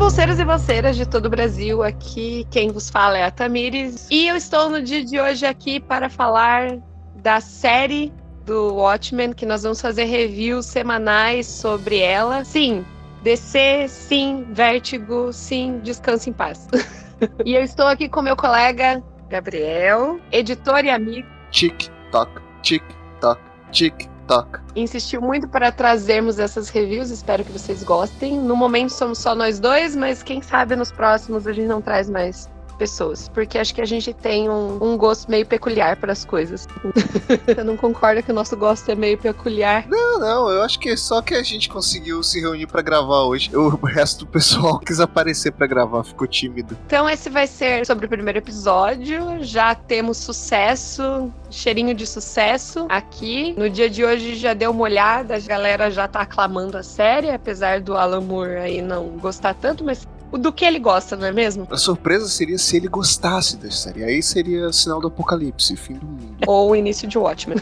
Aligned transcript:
bolseiros 0.00 0.40
e 0.40 0.44
bolseiras 0.46 0.96
de 0.96 1.06
todo 1.06 1.26
o 1.26 1.28
Brasil, 1.28 1.82
aqui 1.82 2.46
quem 2.50 2.72
vos 2.72 2.88
fala 2.88 3.18
é 3.18 3.24
a 3.24 3.30
Tamires. 3.30 4.08
E 4.10 4.28
eu 4.28 4.34
estou 4.34 4.70
no 4.70 4.80
dia 4.80 5.04
de 5.04 5.20
hoje 5.20 5.44
aqui 5.44 5.78
para 5.78 6.08
falar 6.08 6.78
da 7.16 7.38
série 7.38 8.10
do 8.46 8.76
Watchmen, 8.76 9.34
que 9.34 9.44
nós 9.44 9.62
vamos 9.62 9.78
fazer 9.78 10.04
reviews 10.04 10.64
semanais 10.64 11.46
sobre 11.46 11.98
ela. 11.98 12.42
Sim, 12.46 12.82
DC, 13.22 13.88
sim, 13.88 14.46
Vértigo, 14.50 15.34
sim, 15.34 15.80
descanse 15.82 16.30
em 16.30 16.32
paz. 16.32 16.66
e 17.44 17.54
eu 17.54 17.62
estou 17.62 17.86
aqui 17.86 18.08
com 18.08 18.22
meu 18.22 18.36
colega 18.36 19.04
Gabriel, 19.28 20.18
editor 20.32 20.82
e 20.82 20.88
amigo. 20.88 21.28
Tic-toc, 21.50 22.40
tic-toc, 22.62 23.38
tic-toc. 24.30 24.60
Insistiu 24.76 25.20
muito 25.20 25.48
para 25.48 25.72
trazermos 25.72 26.38
essas 26.38 26.68
reviews, 26.68 27.10
espero 27.10 27.44
que 27.44 27.50
vocês 27.50 27.82
gostem. 27.82 28.38
No 28.38 28.56
momento 28.56 28.90
somos 28.90 29.18
só 29.18 29.34
nós 29.34 29.58
dois, 29.58 29.96
mas 29.96 30.22
quem 30.22 30.40
sabe 30.40 30.76
nos 30.76 30.92
próximos 30.92 31.46
a 31.46 31.52
gente 31.52 31.66
não 31.66 31.82
traz 31.82 32.08
mais 32.08 32.48
pessoas, 32.80 33.28
porque 33.28 33.58
acho 33.58 33.74
que 33.74 33.82
a 33.82 33.84
gente 33.84 34.14
tem 34.14 34.48
um, 34.48 34.82
um 34.82 34.96
gosto 34.96 35.30
meio 35.30 35.44
peculiar 35.44 35.96
para 35.96 36.12
as 36.12 36.24
coisas. 36.24 36.66
Você 37.44 37.62
não 37.62 37.76
concorda 37.76 38.22
que 38.22 38.30
o 38.30 38.34
nosso 38.34 38.56
gosto 38.56 38.90
é 38.90 38.94
meio 38.94 39.18
peculiar? 39.18 39.86
Não, 39.86 40.18
não, 40.18 40.48
eu 40.48 40.62
acho 40.62 40.80
que 40.80 40.96
só 40.96 41.20
que 41.20 41.34
a 41.34 41.42
gente 41.42 41.68
conseguiu 41.68 42.22
se 42.22 42.40
reunir 42.40 42.66
para 42.66 42.80
gravar 42.80 43.24
hoje. 43.24 43.54
O 43.54 43.68
resto 43.84 44.24
do 44.24 44.28
pessoal 44.28 44.78
quis 44.80 44.98
aparecer 44.98 45.52
para 45.52 45.66
gravar, 45.66 46.02
ficou 46.04 46.26
tímido. 46.26 46.74
Então 46.86 47.08
esse 47.08 47.28
vai 47.28 47.46
ser 47.46 47.84
sobre 47.84 48.06
o 48.06 48.08
primeiro 48.08 48.38
episódio. 48.38 49.44
Já 49.44 49.74
temos 49.74 50.16
sucesso, 50.16 51.30
cheirinho 51.50 51.94
de 51.94 52.06
sucesso 52.06 52.86
aqui. 52.88 53.54
No 53.58 53.68
dia 53.68 53.90
de 53.90 54.02
hoje 54.02 54.36
já 54.36 54.54
deu 54.54 54.70
uma 54.70 54.84
olhada, 54.84 55.36
a 55.36 55.40
galera 55.40 55.90
já 55.90 56.08
tá 56.08 56.22
aclamando 56.22 56.78
a 56.78 56.82
série, 56.82 57.28
apesar 57.28 57.82
do 57.82 57.94
Alan 57.94 58.22
Moore 58.22 58.56
aí 58.56 58.80
não 58.80 59.18
gostar 59.18 59.52
tanto, 59.52 59.84
mas 59.84 60.08
do 60.38 60.52
que 60.52 60.64
ele 60.64 60.78
gosta, 60.78 61.16
não 61.16 61.26
é 61.26 61.32
mesmo? 61.32 61.66
A 61.70 61.76
surpresa 61.76 62.28
seria 62.28 62.58
se 62.58 62.76
ele 62.76 62.88
gostasse 62.88 63.56
da 63.56 63.70
série. 63.70 64.04
Aí 64.04 64.22
seria 64.22 64.72
sinal 64.72 65.00
do 65.00 65.08
apocalipse, 65.08 65.76
fim 65.76 65.94
do 65.94 66.06
mundo. 66.06 66.36
Ou 66.46 66.70
o 66.70 66.76
início 66.76 67.08
de 67.08 67.18
Watchmen. 67.18 67.58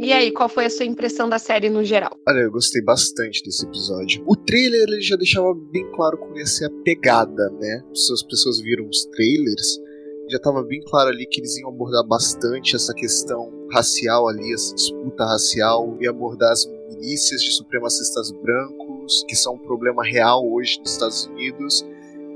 E 0.00 0.12
aí, 0.12 0.30
qual 0.30 0.48
foi 0.48 0.64
a 0.64 0.70
sua 0.70 0.86
impressão 0.86 1.28
da 1.28 1.40
série 1.40 1.68
no 1.68 1.82
geral? 1.82 2.16
Olha, 2.26 2.38
eu 2.38 2.52
gostei 2.52 2.80
bastante 2.80 3.42
desse 3.42 3.66
episódio. 3.66 4.22
O 4.26 4.36
trailer 4.36 4.82
ele 4.88 5.02
já 5.02 5.16
deixava 5.16 5.52
bem 5.54 5.90
claro 5.90 6.16
como 6.16 6.38
ia 6.38 6.46
ser 6.46 6.66
a 6.66 6.70
pegada, 6.84 7.50
né? 7.60 7.82
Se 7.92 8.12
as 8.12 8.22
pessoas 8.22 8.60
viram 8.60 8.88
os 8.88 9.04
trailers, 9.06 9.80
já 10.30 10.36
estava 10.36 10.62
bem 10.62 10.80
claro 10.82 11.10
ali 11.10 11.26
que 11.26 11.40
eles 11.40 11.56
iam 11.58 11.68
abordar 11.68 12.06
bastante 12.06 12.76
essa 12.76 12.94
questão 12.94 13.50
racial 13.72 14.28
ali, 14.28 14.54
essa 14.54 14.74
disputa 14.74 15.24
racial, 15.24 15.96
e 16.00 16.06
abordar 16.06 16.52
as 16.52 16.64
milícias 16.98 17.42
de 17.42 17.52
supremacistas 17.52 18.30
brancos, 18.30 19.24
que 19.28 19.36
são 19.36 19.54
um 19.54 19.58
problema 19.58 20.04
real 20.04 20.46
hoje 20.50 20.78
nos 20.80 20.92
Estados 20.92 21.24
Unidos. 21.26 21.86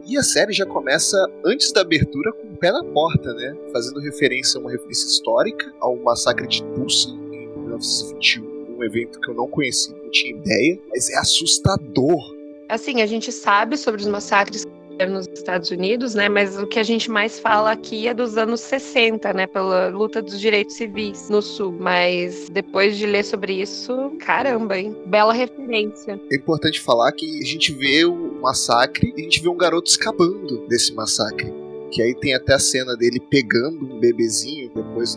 E 0.06 0.16
a 0.16 0.22
série 0.22 0.52
já 0.52 0.66
começa 0.66 1.16
antes 1.44 1.72
da 1.72 1.80
abertura 1.80 2.32
com 2.32 2.48
o 2.48 2.56
pé 2.56 2.72
na 2.72 2.84
porta, 2.84 3.32
né? 3.34 3.56
Fazendo 3.72 4.00
referência 4.00 4.58
a 4.58 4.60
uma 4.60 4.70
referência 4.70 5.06
histórica 5.06 5.72
ao 5.80 5.96
massacre 5.96 6.46
de 6.46 6.62
Tulsa 6.74 7.08
em 7.10 7.48
1921, 7.58 8.76
um 8.78 8.84
evento 8.84 9.20
que 9.20 9.30
eu 9.30 9.34
não 9.34 9.48
conhecia, 9.48 9.94
não 9.96 10.10
tinha 10.10 10.36
ideia, 10.36 10.78
mas 10.88 11.10
é 11.10 11.18
assustador. 11.18 12.20
Assim, 12.68 13.02
a 13.02 13.06
gente 13.06 13.30
sabe 13.30 13.76
sobre 13.76 14.00
os 14.00 14.06
massacres 14.08 14.64
nos 15.08 15.26
Estados 15.28 15.70
Unidos, 15.70 16.14
né? 16.14 16.28
Mas 16.28 16.58
o 16.58 16.66
que 16.66 16.78
a 16.78 16.82
gente 16.82 17.10
mais 17.10 17.38
fala 17.38 17.72
aqui 17.72 18.06
é 18.06 18.14
dos 18.14 18.36
anos 18.36 18.60
60, 18.60 19.32
né? 19.32 19.46
Pela 19.46 19.88
luta 19.88 20.22
dos 20.22 20.38
direitos 20.40 20.76
civis 20.76 21.28
no 21.28 21.42
Sul. 21.42 21.74
Mas 21.78 22.48
depois 22.50 22.96
de 22.96 23.06
ler 23.06 23.24
sobre 23.24 23.60
isso, 23.60 24.12
caramba, 24.20 24.78
hein? 24.78 24.96
Bela 25.06 25.32
referência. 25.32 26.20
É 26.30 26.36
importante 26.36 26.80
falar 26.80 27.12
que 27.12 27.40
a 27.40 27.46
gente 27.46 27.72
vê 27.72 28.04
o 28.04 28.40
massacre 28.40 29.12
e 29.16 29.20
a 29.20 29.24
gente 29.24 29.42
vê 29.42 29.48
um 29.48 29.56
garoto 29.56 29.90
escapando 29.90 30.66
desse 30.68 30.94
massacre. 30.94 31.52
Que 31.90 32.00
aí 32.00 32.14
tem 32.14 32.34
até 32.34 32.54
a 32.54 32.58
cena 32.58 32.96
dele 32.96 33.20
pegando 33.20 33.84
um 33.84 34.00
bebezinho, 34.00 34.70
depois 34.74 35.16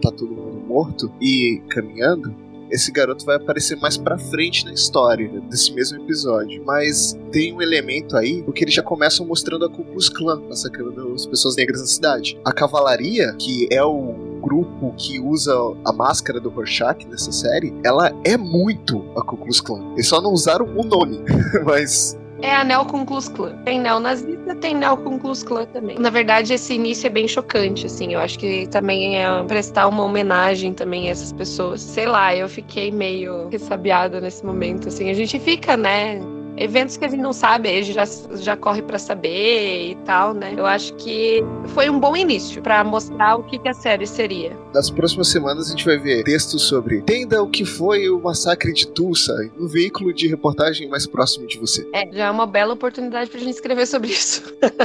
tá 0.00 0.10
todo 0.10 0.34
mundo 0.34 0.66
morto, 0.66 1.12
e 1.20 1.60
caminhando 1.68 2.34
esse 2.70 2.90
garoto 2.90 3.24
vai 3.24 3.36
aparecer 3.36 3.76
mais 3.76 3.96
pra 3.96 4.18
frente 4.18 4.64
na 4.64 4.72
história 4.72 5.28
desse 5.48 5.72
mesmo 5.72 6.02
episódio. 6.02 6.62
Mas 6.64 7.18
tem 7.30 7.52
um 7.52 7.62
elemento 7.62 8.16
aí, 8.16 8.42
porque 8.42 8.64
eles 8.64 8.74
já 8.74 8.82
começam 8.82 9.26
mostrando 9.26 9.64
a 9.64 9.68
Ku 9.68 9.84
Klux 9.84 10.08
Klan 10.08 10.42
massacrando 10.48 11.12
as 11.14 11.26
pessoas 11.26 11.56
negras 11.56 11.80
na 11.80 11.86
cidade. 11.86 12.38
A 12.44 12.52
cavalaria, 12.52 13.34
que 13.38 13.68
é 13.70 13.82
o 13.82 14.14
grupo 14.42 14.94
que 14.96 15.18
usa 15.18 15.54
a 15.84 15.92
máscara 15.92 16.38
do 16.38 16.50
Rorschach 16.50 17.06
nessa 17.06 17.32
série, 17.32 17.72
ela 17.84 18.12
é 18.24 18.36
muito 18.36 19.04
a 19.16 19.22
Ku 19.22 19.36
Klux 19.36 19.60
Klan. 19.60 19.92
Eles 19.92 20.08
só 20.08 20.20
não 20.20 20.32
usaram 20.32 20.66
o 20.66 20.84
nome, 20.84 21.20
mas 21.64 22.16
é 22.42 22.54
a 22.54 22.64
Neo 22.64 22.84
Ku 22.84 23.04
Klux. 23.04 23.30
Tem 23.64 23.80
neonazista, 23.80 24.54
tem 24.56 24.74
Neo 24.74 24.96
Ku 24.96 25.18
Klux 25.18 25.44
também. 25.72 25.98
Na 25.98 26.10
verdade, 26.10 26.52
esse 26.54 26.74
início 26.74 27.06
é 27.06 27.10
bem 27.10 27.26
chocante, 27.28 27.86
assim. 27.86 28.12
Eu 28.14 28.20
acho 28.20 28.38
que 28.38 28.66
também 28.68 29.22
é 29.22 29.42
prestar 29.44 29.88
uma 29.88 30.04
homenagem 30.04 30.72
também 30.72 31.08
a 31.08 31.10
essas 31.12 31.32
pessoas. 31.32 31.80
Sei 31.80 32.06
lá, 32.06 32.34
eu 32.34 32.48
fiquei 32.48 32.90
meio 32.90 33.48
ressabiada 33.48 34.20
nesse 34.20 34.44
momento, 34.44 34.88
assim. 34.88 35.10
A 35.10 35.14
gente 35.14 35.38
fica, 35.38 35.76
né? 35.76 36.20
Eventos 36.56 36.96
que 36.96 37.04
a 37.04 37.08
gente 37.08 37.20
não 37.20 37.32
sabe, 37.32 37.68
a 37.68 37.82
gente 37.82 37.92
já, 37.92 38.04
já 38.36 38.56
corre 38.56 38.82
para 38.82 38.98
saber 38.98 39.90
e 39.90 39.94
tal, 40.04 40.34
né? 40.34 40.54
Eu 40.56 40.66
acho 40.66 40.94
que 40.94 41.42
foi 41.68 41.88
um 41.90 41.98
bom 41.98 42.16
início 42.16 42.62
para 42.62 42.82
mostrar 42.84 43.36
o 43.36 43.42
que, 43.44 43.58
que 43.58 43.68
a 43.68 43.74
série 43.74 44.06
seria. 44.06 44.56
Nas 44.72 44.90
próximas 44.90 45.28
semanas 45.28 45.68
a 45.68 45.70
gente 45.70 45.84
vai 45.84 45.98
ver 45.98 46.24
textos 46.24 46.62
sobre 46.62 46.98
Entenda 46.98 47.42
o 47.42 47.48
que 47.48 47.64
foi 47.64 48.08
o 48.08 48.20
massacre 48.20 48.72
de 48.72 48.86
Tulsa 48.88 49.34
no 49.56 49.68
veículo 49.68 50.12
de 50.12 50.26
reportagem 50.26 50.88
mais 50.88 51.06
próximo 51.06 51.46
de 51.46 51.58
você. 51.58 51.86
É, 51.92 52.10
já 52.12 52.26
é 52.26 52.30
uma 52.30 52.46
bela 52.46 52.74
oportunidade 52.74 53.30
pra 53.30 53.38
gente 53.38 53.52
escrever 53.52 53.86
sobre 53.86 54.10
isso. 54.10 54.42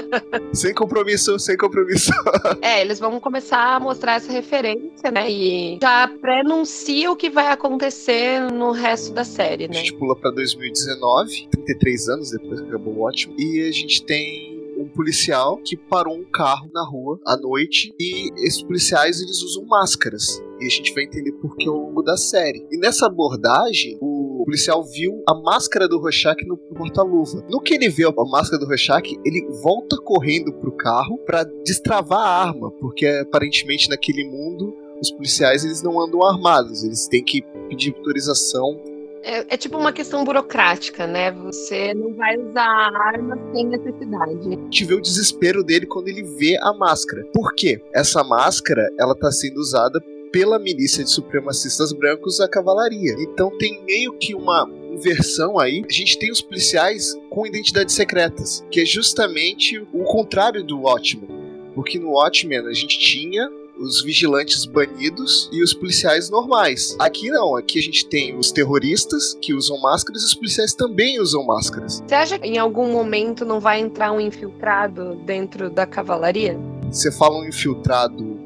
sem 0.53 0.73
compromisso, 0.73 1.37
sem 1.39 1.57
compromisso. 1.57 2.11
é, 2.61 2.81
eles 2.81 2.99
vão 2.99 3.19
começar 3.19 3.75
a 3.75 3.79
mostrar 3.79 4.15
essa 4.15 4.31
referência, 4.31 5.11
né? 5.11 5.29
E 5.29 5.79
já 5.81 6.07
prenuncia 6.21 7.11
o 7.11 7.15
que 7.15 7.29
vai 7.29 7.47
acontecer 7.47 8.39
no 8.51 8.71
resto 8.71 9.13
da 9.13 9.23
série, 9.23 9.67
né? 9.67 9.77
A 9.77 9.79
gente 9.79 9.93
pula 9.93 10.15
pra 10.15 10.31
2019 10.31 11.49
33 11.65 12.09
anos 12.09 12.31
depois 12.31 12.61
que 12.61 12.67
acabou 12.67 12.95
o 12.95 13.01
ótimo. 13.01 13.35
E 13.37 13.61
a 13.61 13.71
gente 13.71 14.03
tem 14.05 14.59
um 14.77 14.87
policial 14.87 15.57
que 15.57 15.75
parou 15.75 16.17
um 16.17 16.25
carro 16.31 16.69
na 16.73 16.83
rua 16.85 17.19
à 17.25 17.35
noite 17.35 17.93
e 17.99 18.29
esses 18.45 18.63
policiais 18.63 19.21
eles 19.21 19.41
usam 19.41 19.65
máscaras. 19.65 20.41
E 20.59 20.65
a 20.65 20.69
gente 20.69 20.93
vai 20.93 21.03
entender 21.03 21.31
por 21.33 21.55
que 21.55 21.67
ao 21.67 21.75
longo 21.75 22.01
da 22.01 22.17
série. 22.17 22.65
E 22.71 22.77
nessa 22.77 23.05
abordagem, 23.05 23.97
o 24.01 24.43
policial 24.45 24.83
viu 24.83 25.21
a 25.27 25.33
máscara 25.33 25.87
do 25.87 25.99
Rorschach 25.99 26.45
no 26.45 26.57
porta-luva. 26.57 27.45
No 27.49 27.61
que 27.61 27.73
ele 27.73 27.89
vê 27.89 28.05
a 28.05 28.25
máscara 28.25 28.59
do 28.59 28.67
Rorschach, 28.67 29.07
ele 29.25 29.47
volta 29.61 29.97
correndo 29.97 30.53
pro 30.53 30.71
carro 30.71 31.17
para 31.19 31.43
destravar 31.65 32.19
a 32.19 32.47
arma, 32.47 32.71
porque 32.71 33.05
aparentemente 33.05 33.89
naquele 33.89 34.23
mundo 34.25 34.73
os 35.01 35.11
policiais 35.11 35.63
eles 35.63 35.81
não 35.81 35.99
andam 35.99 36.23
armados, 36.25 36.83
eles 36.83 37.07
têm 37.07 37.23
que 37.23 37.41
pedir 37.69 37.95
autorização 37.95 38.81
é, 39.23 39.53
é, 39.53 39.57
tipo 39.57 39.77
uma 39.77 39.91
questão 39.91 40.23
burocrática, 40.23 41.05
né? 41.05 41.31
Você 41.31 41.93
não 41.93 42.13
vai 42.13 42.37
usar 42.37 42.63
arma 42.63 43.37
sem 43.53 43.67
necessidade. 43.67 44.47
A 44.47 44.51
gente 44.51 44.85
vê 44.85 44.93
o 44.93 45.01
desespero 45.01 45.63
dele 45.63 45.85
quando 45.85 46.07
ele 46.07 46.23
vê 46.23 46.57
a 46.61 46.73
máscara. 46.73 47.25
Por 47.33 47.53
quê? 47.53 47.81
Essa 47.93 48.23
máscara, 48.23 48.89
ela 48.99 49.15
tá 49.15 49.31
sendo 49.31 49.57
usada 49.57 50.01
pela 50.31 50.59
milícia 50.59 51.03
de 51.03 51.09
supremacistas 51.09 51.91
brancos, 51.91 52.39
a 52.39 52.47
cavalaria. 52.47 53.15
Então 53.19 53.55
tem 53.57 53.83
meio 53.83 54.13
que 54.17 54.35
uma 54.35 54.69
inversão 54.91 55.59
aí. 55.59 55.83
A 55.87 55.93
gente 55.93 56.17
tem 56.19 56.31
os 56.31 56.41
policiais 56.41 57.15
com 57.29 57.45
identidades 57.45 57.95
secretas, 57.95 58.63
que 58.71 58.81
é 58.81 58.85
justamente 58.85 59.79
o 59.93 60.03
contrário 60.03 60.63
do 60.63 60.81
Watchmen. 60.81 61.29
Porque 61.73 61.99
no 61.99 62.11
Watchmen 62.11 62.59
a 62.59 62.73
gente 62.73 62.99
tinha 62.99 63.49
os 63.79 64.03
vigilantes 64.03 64.65
banidos 64.65 65.49
e 65.51 65.63
os 65.63 65.73
policiais 65.73 66.29
normais. 66.29 66.95
Aqui 66.99 67.31
não, 67.31 67.55
aqui 67.55 67.79
a 67.79 67.81
gente 67.81 68.05
tem 68.07 68.37
os 68.37 68.51
terroristas 68.51 69.37
que 69.41 69.53
usam 69.53 69.79
máscaras 69.79 70.21
e 70.21 70.25
os 70.25 70.35
policiais 70.35 70.73
também 70.73 71.19
usam 71.19 71.45
máscaras. 71.45 72.03
Você 72.05 72.15
acha 72.15 72.37
que 72.37 72.47
em 72.47 72.57
algum 72.57 72.91
momento 72.91 73.45
não 73.45 73.59
vai 73.59 73.79
entrar 73.79 74.11
um 74.11 74.19
infiltrado 74.19 75.15
dentro 75.25 75.69
da 75.69 75.85
cavalaria? 75.85 76.59
Você 76.91 77.11
fala 77.11 77.37
um 77.39 77.45
infiltrado 77.45 78.37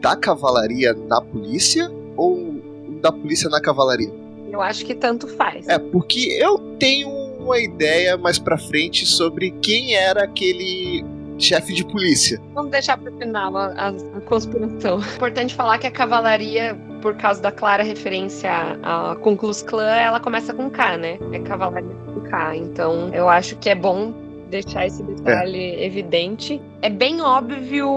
da 0.00 0.14
cavalaria 0.14 0.94
na 0.94 1.20
polícia 1.20 1.90
ou 2.16 2.54
da 3.00 3.10
polícia 3.10 3.50
na 3.50 3.60
cavalaria? 3.60 4.12
Eu 4.52 4.62
acho 4.62 4.84
que 4.86 4.94
tanto 4.94 5.26
faz. 5.26 5.66
É, 5.66 5.78
porque 5.78 6.38
eu 6.40 6.58
tenho 6.78 7.10
uma 7.40 7.58
ideia 7.58 8.16
mais 8.16 8.38
pra 8.38 8.56
frente 8.56 9.04
sobre 9.04 9.50
quem 9.62 9.94
era 9.94 10.24
aquele 10.24 11.04
chefe 11.38 11.74
de 11.74 11.84
polícia. 11.84 12.40
Vamos 12.54 12.70
deixar 12.70 12.96
para 12.98 13.12
o 13.12 13.18
final 13.18 13.56
a, 13.56 13.66
a, 13.66 13.88
a, 13.88 14.20
conspiração. 14.22 14.98
Importante 14.98 15.54
falar 15.54 15.78
que 15.78 15.86
a 15.86 15.90
cavalaria, 15.90 16.76
por 17.02 17.14
causa 17.16 17.40
da 17.40 17.52
clara 17.52 17.82
referência 17.82 18.50
a 18.82 19.16
Klux 19.16 19.62
Klan, 19.62 19.96
ela 19.96 20.20
começa 20.20 20.52
com 20.54 20.70
K, 20.70 20.96
né? 20.96 21.18
É 21.32 21.38
cavalaria 21.40 21.94
com 22.06 22.20
K. 22.20 22.56
Então, 22.56 23.10
eu 23.12 23.28
acho 23.28 23.56
que 23.56 23.68
é 23.68 23.74
bom 23.74 24.25
deixar 24.46 24.86
esse 24.86 25.02
detalhe 25.02 25.58
é. 25.58 25.86
evidente. 25.86 26.60
É 26.82 26.90
bem 26.90 27.20
óbvio 27.20 27.88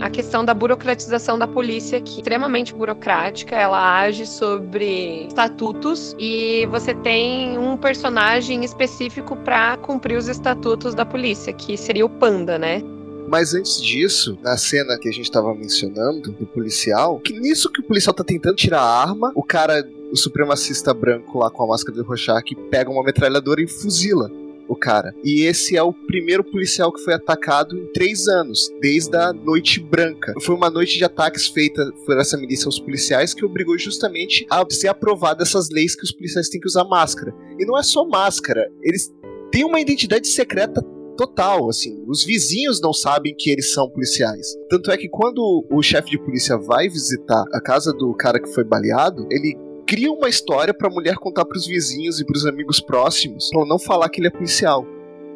a 0.00 0.10
questão 0.10 0.44
da 0.44 0.54
burocratização 0.54 1.38
da 1.38 1.46
polícia 1.46 1.98
aqui, 1.98 2.16
extremamente 2.16 2.74
burocrática. 2.74 3.56
Ela 3.56 4.00
age 4.00 4.26
sobre 4.26 5.26
estatutos 5.26 6.14
e 6.18 6.66
você 6.66 6.94
tem 6.94 7.58
um 7.58 7.76
personagem 7.76 8.64
específico 8.64 9.36
para 9.36 9.76
cumprir 9.78 10.16
os 10.16 10.28
estatutos 10.28 10.94
da 10.94 11.06
polícia, 11.06 11.52
que 11.52 11.76
seria 11.76 12.04
o 12.04 12.08
Panda, 12.08 12.58
né? 12.58 12.82
Mas 13.26 13.54
antes 13.54 13.80
disso, 13.80 14.38
na 14.42 14.56
cena 14.56 14.98
que 14.98 15.08
a 15.08 15.12
gente 15.12 15.24
estava 15.24 15.54
mencionando, 15.54 16.30
do 16.32 16.46
policial, 16.46 17.18
que 17.18 17.32
nisso 17.32 17.70
que 17.72 17.80
o 17.80 17.84
policial 17.84 18.14
tá 18.14 18.22
tentando 18.22 18.54
tirar 18.54 18.80
a 18.80 19.02
arma, 19.02 19.32
o 19.34 19.42
cara, 19.42 19.82
o 20.12 20.16
supremacista 20.16 20.92
branco 20.92 21.38
lá 21.38 21.50
com 21.50 21.62
a 21.64 21.66
máscara 21.68 21.96
de 21.96 22.06
Rorschach, 22.06 22.54
pega 22.70 22.90
uma 22.90 23.02
metralhadora 23.02 23.62
e 23.62 23.66
fuzila 23.66 24.30
o 24.68 24.76
cara. 24.76 25.14
E 25.24 25.42
esse 25.42 25.76
é 25.76 25.82
o 25.82 25.92
primeiro 25.92 26.44
policial 26.44 26.92
que 26.92 27.02
foi 27.02 27.14
atacado 27.14 27.76
em 27.76 27.86
três 27.92 28.28
anos, 28.28 28.70
desde 28.80 29.16
a 29.16 29.32
Noite 29.32 29.80
Branca. 29.80 30.34
Foi 30.42 30.54
uma 30.54 30.70
noite 30.70 30.96
de 30.96 31.04
ataques 31.04 31.46
feita 31.48 31.84
por 32.04 32.18
essa 32.18 32.36
milícia 32.36 32.66
aos 32.66 32.80
policiais 32.80 33.34
que 33.34 33.44
obrigou 33.44 33.78
justamente 33.78 34.46
a 34.50 34.64
ser 34.70 34.88
aprovada 34.88 35.42
essas 35.42 35.68
leis 35.70 35.94
que 35.94 36.04
os 36.04 36.12
policiais 36.12 36.48
têm 36.48 36.60
que 36.60 36.68
usar 36.68 36.84
máscara. 36.84 37.34
E 37.58 37.64
não 37.64 37.78
é 37.78 37.82
só 37.82 38.06
máscara, 38.06 38.70
eles 38.82 39.12
têm 39.50 39.64
uma 39.64 39.80
identidade 39.80 40.26
secreta 40.26 40.82
total, 41.16 41.68
assim. 41.68 42.02
Os 42.06 42.24
vizinhos 42.24 42.80
não 42.80 42.92
sabem 42.92 43.34
que 43.36 43.50
eles 43.50 43.72
são 43.72 43.88
policiais. 43.88 44.54
Tanto 44.68 44.90
é 44.90 44.96
que 44.96 45.08
quando 45.08 45.64
o 45.70 45.82
chefe 45.82 46.10
de 46.10 46.18
polícia 46.18 46.56
vai 46.58 46.88
visitar 46.88 47.44
a 47.52 47.60
casa 47.60 47.92
do 47.92 48.12
cara 48.14 48.40
que 48.40 48.52
foi 48.52 48.64
baleado, 48.64 49.26
ele 49.30 49.56
cria 49.86 50.10
uma 50.10 50.28
história 50.28 50.74
para 50.74 50.88
a 50.88 50.90
mulher 50.90 51.16
contar 51.16 51.44
para 51.44 51.56
os 51.56 51.66
vizinhos 51.66 52.20
e 52.20 52.24
para 52.24 52.36
os 52.36 52.46
amigos 52.46 52.80
próximos, 52.80 53.50
para 53.50 53.66
não 53.66 53.78
falar 53.78 54.08
que 54.08 54.20
ele 54.20 54.28
é 54.28 54.30
policial. 54.30 54.86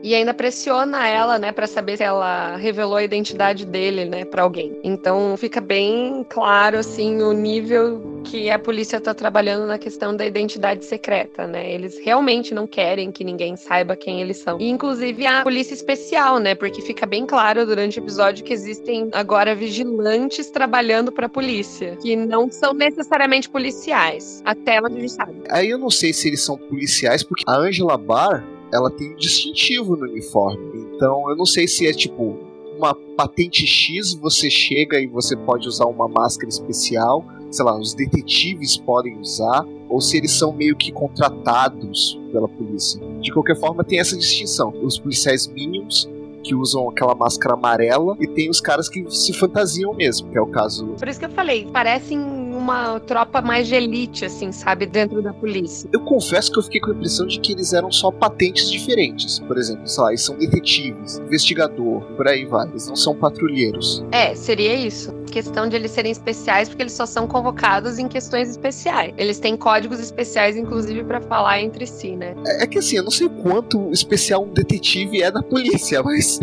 E 0.03 0.15
ainda 0.15 0.33
pressiona 0.33 1.07
ela, 1.09 1.39
né, 1.39 1.53
para 1.53 1.67
saber 1.67 1.97
se 1.97 2.03
ela 2.03 2.57
revelou 2.57 2.97
a 2.97 3.03
identidade 3.03 3.67
dele, 3.67 4.05
né, 4.05 4.25
para 4.25 4.43
alguém. 4.43 4.79
Então 4.85 5.37
fica 5.37 5.61
bem 5.61 6.25
claro 6.29 6.79
assim 6.79 7.23
o 7.23 7.33
nível 7.33 8.23
que 8.25 8.51
a 8.51 8.59
polícia 8.59 9.01
tá 9.01 9.15
trabalhando 9.15 9.67
na 9.67 9.79
questão 9.79 10.15
da 10.15 10.27
identidade 10.27 10.85
secreta, 10.85 11.47
né? 11.47 11.71
Eles 11.73 11.99
realmente 11.99 12.53
não 12.53 12.67
querem 12.67 13.11
que 13.11 13.25
ninguém 13.25 13.57
saiba 13.57 13.97
quem 13.97 14.21
eles 14.21 14.39
são. 14.39 14.61
E 14.61 14.69
inclusive 14.69 15.27
a 15.27 15.43
polícia 15.43 15.75
especial, 15.75 16.39
né, 16.39 16.55
porque 16.55 16.83
fica 16.83 17.07
bem 17.07 17.27
claro 17.27 17.67
durante 17.67 17.99
o 17.99 18.03
episódio 18.03 18.45
que 18.45 18.53
existem 18.53 19.09
agora 19.13 19.55
vigilantes 19.55 20.51
trabalhando 20.51 21.11
para 21.11 21.27
a 21.27 21.29
polícia, 21.29 21.97
que 21.97 22.15
não 22.15 22.51
são 22.51 22.73
necessariamente 22.73 23.49
policiais, 23.49 24.43
até 24.45 24.81
onde 24.81 24.97
a 24.97 25.01
gente 25.01 25.13
sabe. 25.13 25.43
Aí 25.51 25.71
eu 25.71 25.79
não 25.79 25.91
sei 25.91 26.13
se 26.13 26.29
eles 26.29 26.43
são 26.43 26.57
policiais 26.57 27.23
porque 27.23 27.45
a 27.47 27.57
Angela 27.57 27.97
Barr 27.97 28.58
ela 28.73 28.91
tem 28.91 29.13
um 29.13 29.17
distintivo 29.17 29.97
no 29.97 30.05
uniforme. 30.05 30.87
Então 30.95 31.29
eu 31.31 31.37
não 31.37 31.47
sei 31.47 31.67
se 31.67 31.87
é 31.87 31.93
tipo 31.93 32.37
uma 32.77 32.95
patente 33.17 33.67
X, 33.67 34.15
você 34.15 34.49
chega 34.49 35.01
e 35.01 35.07
você 35.07 35.37
pode 35.37 35.67
usar 35.67 35.87
uma 35.87 36.09
máscara 36.09 36.49
especial, 36.49 37.25
sei 37.51 37.65
lá, 37.65 37.77
os 37.77 37.93
detetives 37.93 38.77
podem 38.77 39.19
usar, 39.19 39.67
ou 39.89 40.01
se 40.01 40.17
eles 40.17 40.33
são 40.33 40.53
meio 40.53 40.77
que 40.77 40.93
contratados 40.93 42.19
pela 42.31 42.49
polícia. 42.49 43.01
De 43.21 43.33
qualquer 43.33 43.59
forma, 43.59 43.83
tem 43.83 43.99
essa 43.99 44.17
distinção. 44.17 44.73
Os 44.83 44.99
policiais 44.99 45.49
mínimos 45.49 46.09
que 46.45 46.55
usam 46.55 46.89
aquela 46.89 47.15
máscara 47.15 47.55
amarela 47.55 48.17
e 48.21 48.27
tem 48.27 48.49
os 48.49 48.61
caras 48.61 48.89
que 48.89 49.05
se 49.11 49.33
fantasiam 49.33 49.93
mesmo, 49.95 50.31
que 50.31 50.39
é 50.39 50.41
o 50.41 50.47
caso. 50.47 50.87
Por 50.99 51.09
isso 51.09 51.19
que 51.19 51.27
eu 51.27 51.31
falei, 51.31 51.67
parecem 51.67 52.48
uma 52.69 53.01
tropa 53.01 53.41
mais 53.41 53.67
de 53.67 53.75
elite, 53.75 54.27
assim, 54.27 54.53
sabe, 54.53 54.85
dentro 54.85 55.23
da 55.23 55.33
polícia. 55.33 55.89
Eu 55.93 56.01
confesso 56.01 56.53
que 56.53 56.59
eu 56.59 56.63
fiquei 56.63 56.81
com 56.81 56.91
a 56.91 56.95
impressão 56.95 57.27
de 57.27 57.41
que 57.41 57.53
eles 57.53 57.73
eram 57.73 57.91
só 57.91 58.11
patentes 58.11 58.71
diferentes. 58.71 59.39
Por 59.41 59.57
exemplo, 59.57 59.87
sei 59.87 60.03
lá, 60.03 60.11
eles 60.11 60.25
são 60.25 60.37
detetives, 60.37 61.19
investigador, 61.19 62.03
por 62.17 62.29
aí 62.29 62.45
vai. 62.45 62.69
Eles 62.69 62.87
não 62.87 62.97
são 62.97 63.15
patrulheiros. 63.15 64.05
É, 64.13 64.35
seria 64.35 64.75
isso. 64.75 65.13
Questão 65.31 65.69
de 65.69 65.77
eles 65.77 65.91
serem 65.91 66.13
especiais, 66.13 66.69
porque 66.69 66.83
eles 66.83 66.93
só 66.93 67.07
são 67.07 67.27
convocados 67.27 67.99
em 67.99 68.09
questões 68.09 68.51
especiais. 68.51 69.15
Eles 69.17 69.39
têm 69.39 69.57
códigos 69.57 70.01
especiais, 70.01 70.57
inclusive, 70.57 71.05
para 71.05 71.21
falar 71.21 71.61
entre 71.61 71.87
si, 71.87 72.17
né? 72.17 72.35
É, 72.47 72.65
é, 72.65 72.67
que 72.67 72.79
assim, 72.79 72.97
eu 72.97 73.03
não 73.03 73.11
sei 73.11 73.29
quanto 73.29 73.91
especial 73.91 74.45
um 74.45 74.53
detetive 74.53 75.23
é 75.23 75.31
da 75.31 75.43
polícia, 75.43 76.03
mas. 76.05 76.39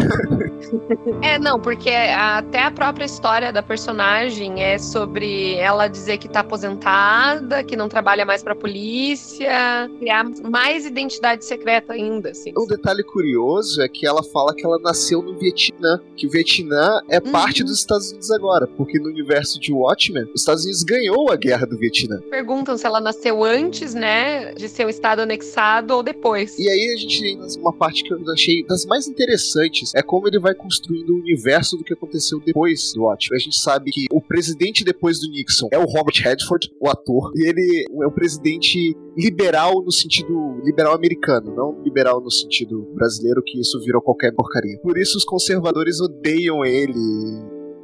é, 1.22 1.38
não, 1.40 1.60
porque 1.60 1.90
até 1.90 2.64
a 2.64 2.72
própria 2.72 3.06
história 3.06 3.52
da 3.52 3.62
personagem 3.62 4.64
é 4.64 4.78
sobre 4.78 5.56
ela 5.56 5.88
dizer 5.88 6.15
dizer 6.16 6.18
que 6.18 6.30
tá 6.30 6.40
aposentada, 6.40 7.64
que 7.64 7.76
não 7.76 7.88
trabalha 7.88 8.26
mais 8.26 8.42
pra 8.42 8.56
polícia, 8.56 9.90
criar 10.00 10.24
mais 10.50 10.86
identidade 10.86 11.46
secreta 11.46 11.94
ainda, 11.94 12.32
assim. 12.32 12.52
Um 12.58 12.66
detalhe 12.66 13.04
curioso 13.04 13.82
é 13.82 13.88
que 13.88 14.06
ela 14.06 14.24
fala 14.24 14.54
que 14.56 14.66
ela 14.66 14.80
nasceu 14.80 15.22
no 15.22 15.38
Vietnã, 15.38 16.00
que 16.16 16.28
o 16.28 16.30
Vietnã 16.30 17.00
é 17.10 17.20
uhum. 17.20 17.32
parte 17.32 17.64
dos 17.64 17.78
Estados 17.80 18.10
Unidos 18.10 18.32
agora, 18.32 18.68
porque 18.68 19.00
no 19.00 19.10
universo 19.10 19.60
de 19.60 19.72
Watchmen, 19.72 20.26
os 20.34 20.42
Estados 20.42 20.64
Unidos 20.64 20.84
ganhou 20.84 21.32
a 21.32 21.36
guerra 21.36 21.66
do 21.66 21.78
Vietnã. 21.78 22.20
Perguntam 22.30 22.78
se 22.78 22.86
ela 22.86 23.00
nasceu 23.00 23.44
antes, 23.44 23.94
né, 23.94 24.54
de 24.54 24.68
ser 24.70 24.86
um 24.86 24.90
estado 24.90 25.22
anexado 25.22 25.94
ou 25.94 26.04
depois. 26.04 26.58
E 26.58 26.70
aí 26.70 26.94
a 26.94 26.98
gente 26.98 27.22
tem 27.22 27.40
uma 27.60 27.74
parte 27.74 28.04
que 28.04 28.14
eu 28.14 28.20
achei 28.32 28.64
das 28.66 28.86
mais 28.86 29.08
interessantes, 29.08 29.94
é 29.96 30.02
como 30.02 30.28
ele 30.28 30.40
vai 30.40 30.54
construindo 30.54 31.10
o 31.12 31.20
universo 31.20 31.78
do 31.78 31.84
que 31.84 31.94
aconteceu 31.94 32.40
depois 32.40 32.94
do 32.94 33.04
Watchmen. 33.04 33.38
A 33.38 33.44
gente 33.44 33.58
sabe 33.58 33.92
que 33.92 34.06
o 34.12 34.22
presidente 34.22 34.84
depois 34.84 35.20
do 35.20 35.30
Nixon 35.30 35.68
é 35.72 35.80
o 35.80 35.86
Robert 35.96 36.22
Redford, 36.22 36.70
o 36.80 36.90
ator, 36.90 37.32
e 37.36 37.48
ele 37.48 37.86
é 38.04 38.08
um 38.08 38.12
presidente 38.12 38.96
liberal 39.18 39.82
no 39.82 39.92
sentido 39.92 40.60
liberal 40.64 40.94
americano, 40.94 41.56
não 41.56 41.82
liberal 41.82 42.20
no 42.20 42.30
sentido 42.30 42.82
brasileiro, 42.94 43.42
que 43.46 43.60
isso 43.60 43.80
virou 43.80 44.02
qualquer 44.02 44.34
porcaria. 44.34 44.78
Por 44.80 44.98
isso 44.98 45.18
os 45.18 45.24
conservadores 45.24 46.02
odeiam 46.02 46.66
ele, 46.66 47.00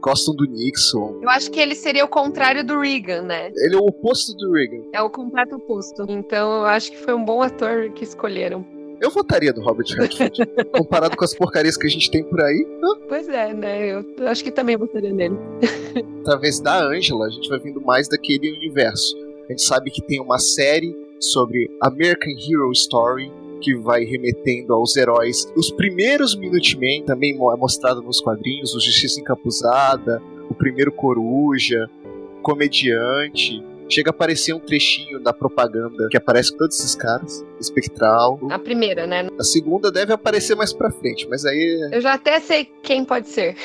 gostam 0.02 0.36
do 0.36 0.46
Nixon. 0.46 1.20
Eu 1.22 1.30
acho 1.30 1.50
que 1.50 1.60
ele 1.60 1.76
seria 1.76 2.04
o 2.04 2.08
contrário 2.08 2.66
do 2.66 2.80
Reagan, 2.80 3.22
né? 3.22 3.52
Ele 3.56 3.76
é 3.76 3.80
o 3.80 3.86
oposto 3.86 4.36
do 4.36 4.52
Reagan. 4.52 4.84
É 4.94 5.02
o 5.02 5.10
completo 5.10 5.56
oposto. 5.56 6.06
Então 6.10 6.52
eu 6.60 6.66
acho 6.66 6.92
que 6.92 6.98
foi 6.98 7.14
um 7.14 7.24
bom 7.24 7.42
ator 7.42 7.92
que 7.92 8.04
escolheram. 8.04 8.66
Eu 9.02 9.10
votaria 9.10 9.52
no 9.52 9.64
Robert 9.64 9.88
Redford. 9.98 10.46
Comparado 10.78 11.18
com 11.18 11.26
as 11.26 11.34
porcarias 11.34 11.76
que 11.76 11.88
a 11.88 11.90
gente 11.90 12.12
tem 12.12 12.24
por 12.24 12.40
aí. 12.40 12.68
Pois 13.10 13.28
é, 13.28 13.52
né? 13.52 13.90
Eu 13.90 14.28
acho 14.28 14.44
que 14.44 14.52
também 14.52 14.78
votaria 14.78 15.12
nele. 15.12 15.36
Através 16.22 16.60
da 16.60 16.86
Angela, 16.86 17.26
a 17.26 17.30
gente 17.30 17.50
vai 17.50 17.60
vendo 17.60 17.82
mais 17.82 18.08
daquele 18.08 18.52
universo. 18.52 19.18
A 19.46 19.52
gente 19.52 19.64
sabe 19.64 19.90
que 19.90 20.04
tem 20.04 20.22
uma 20.22 20.38
série 20.38 20.96
sobre 21.20 21.70
American 21.82 22.32
Hero 22.32 22.72
Story, 22.72 23.32
que 23.60 23.76
vai 23.76 24.04
remetendo 24.04 24.74
aos 24.74 24.96
heróis. 24.96 25.52
Os 25.56 25.72
primeiros 25.72 26.36
Minutemen 26.36 27.04
também 27.04 27.32
é 27.32 27.58
mostrado 27.58 28.02
nos 28.04 28.22
quadrinhos, 28.22 28.74
o 28.76 28.80
Justiça 28.80 29.20
Encapuzada, 29.20 30.22
o 30.48 30.54
primeiro 30.54 30.92
Coruja, 30.92 31.90
Comediante. 32.44 33.64
Chega 33.92 34.10
a 34.10 34.12
aparecer 34.12 34.54
um 34.54 34.60
trechinho 34.60 35.20
da 35.20 35.34
propaganda 35.34 36.08
que 36.10 36.16
aparece 36.16 36.54
com 36.54 36.60
todos 36.60 36.80
esses 36.80 36.96
caras. 36.96 37.46
Espectral. 37.60 38.40
A 38.50 38.58
primeira, 38.58 39.06
né? 39.06 39.28
A 39.38 39.44
segunda 39.44 39.92
deve 39.92 40.14
aparecer 40.14 40.56
mais 40.56 40.72
pra 40.72 40.90
frente, 40.90 41.28
mas 41.30 41.46
aí. 41.46 41.90
Eu 41.92 42.00
já 42.00 42.14
até 42.14 42.40
sei 42.40 42.72
quem 42.82 43.04
pode 43.04 43.28
ser. 43.28 43.58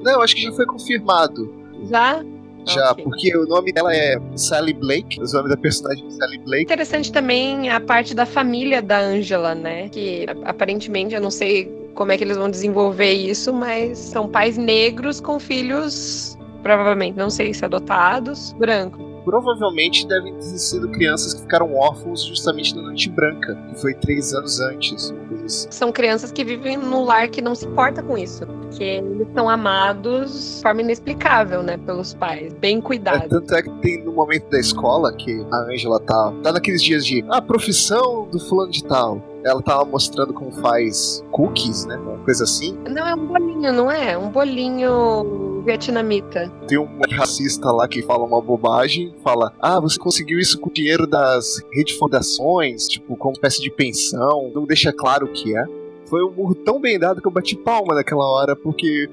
Não, 0.00 0.22
acho 0.22 0.36
que 0.36 0.42
já 0.42 0.52
foi 0.52 0.64
confirmado. 0.66 1.52
Já? 1.90 2.24
Já, 2.64 2.92
okay. 2.92 3.04
porque 3.04 3.36
o 3.36 3.44
nome 3.44 3.72
dela 3.72 3.94
é 3.94 4.16
Sally 4.36 4.72
Blake, 4.72 5.20
o 5.20 5.24
nome 5.24 5.48
da 5.48 5.56
personagem 5.56 6.06
é 6.06 6.10
Sally 6.10 6.38
Blake. 6.38 6.62
Interessante 6.62 7.12
também 7.12 7.68
a 7.70 7.80
parte 7.80 8.14
da 8.14 8.24
família 8.24 8.80
da 8.80 9.00
Angela, 9.00 9.52
né? 9.54 9.88
Que 9.88 10.26
aparentemente, 10.44 11.12
eu 11.12 11.20
não 11.20 11.30
sei 11.30 11.66
como 11.94 12.12
é 12.12 12.16
que 12.16 12.22
eles 12.22 12.36
vão 12.36 12.48
desenvolver 12.48 13.12
isso, 13.12 13.52
mas 13.52 13.98
são 13.98 14.28
pais 14.28 14.56
negros 14.56 15.20
com 15.20 15.40
filhos, 15.40 16.38
provavelmente, 16.62 17.18
não 17.18 17.28
sei 17.28 17.52
se 17.52 17.64
adotados, 17.64 18.52
brancos 18.52 19.13
provavelmente 19.24 20.06
devem 20.06 20.34
ter 20.34 20.42
sido 20.42 20.88
crianças 20.90 21.34
que 21.34 21.40
ficaram 21.42 21.74
órfãos 21.74 22.24
justamente 22.24 22.74
na 22.76 22.82
Noite 22.82 23.08
Branca, 23.10 23.54
que 23.68 23.80
foi 23.80 23.94
três 23.94 24.32
anos 24.34 24.60
antes. 24.60 25.12
Assim. 25.44 25.68
São 25.70 25.92
crianças 25.92 26.30
que 26.30 26.44
vivem 26.44 26.76
num 26.76 27.04
lar 27.04 27.28
que 27.28 27.40
não 27.40 27.54
se 27.54 27.66
importa 27.66 28.02
com 28.02 28.16
isso, 28.16 28.46
porque 28.46 28.84
eles 28.84 29.28
são 29.34 29.48
amados 29.48 30.56
de 30.56 30.62
forma 30.62 30.80
inexplicável, 30.82 31.62
né, 31.62 31.76
pelos 31.78 32.14
pais, 32.14 32.52
bem 32.54 32.80
cuidados. 32.80 33.22
É, 33.22 33.28
tanto 33.28 33.54
é 33.54 33.62
que 33.62 33.70
tem 33.80 34.04
no 34.04 34.12
momento 34.12 34.48
da 34.50 34.58
escola 34.58 35.12
que 35.12 35.44
a 35.50 35.56
Angela 35.70 36.00
tá, 36.00 36.32
tá 36.42 36.52
naqueles 36.52 36.82
dias 36.82 37.04
de 37.04 37.22
a 37.28 37.38
ah, 37.38 37.42
profissão 37.42 38.28
do 38.30 38.38
fulano 38.38 38.70
de 38.70 38.84
tal 38.84 39.33
ela 39.44 39.62
tava 39.62 39.84
mostrando 39.84 40.32
como 40.32 40.50
faz 40.52 41.22
cookies, 41.30 41.84
né? 41.86 41.96
Uma 41.96 42.18
coisa 42.18 42.44
assim. 42.44 42.76
Não, 42.88 43.06
é 43.06 43.14
um 43.14 43.26
bolinho, 43.26 43.72
não 43.72 43.90
é? 43.90 44.16
Um 44.16 44.30
bolinho 44.30 45.62
vietnamita. 45.64 46.50
Tem 46.66 46.78
um 46.78 46.88
racista 47.12 47.70
lá 47.70 47.86
que 47.86 48.02
fala 48.02 48.24
uma 48.24 48.40
bobagem, 48.40 49.14
fala: 49.22 49.52
Ah, 49.60 49.78
você 49.78 49.98
conseguiu 49.98 50.38
isso 50.38 50.58
com 50.58 50.70
o 50.70 50.72
dinheiro 50.72 51.06
das 51.06 51.62
redes 51.72 51.96
fundações, 51.96 52.88
tipo, 52.88 53.16
como 53.16 53.34
espécie 53.34 53.60
de 53.60 53.70
pensão, 53.70 54.50
não 54.54 54.64
deixa 54.64 54.92
claro 54.92 55.26
o 55.26 55.32
que 55.32 55.56
é. 55.56 55.64
Foi 56.06 56.22
um 56.24 56.30
murro 56.30 56.54
tão 56.54 56.80
bem 56.80 56.98
dado 56.98 57.20
que 57.20 57.26
eu 57.26 57.32
bati 57.32 57.56
palma 57.56 57.94
naquela 57.94 58.24
hora, 58.24 58.54
porque 58.54 59.08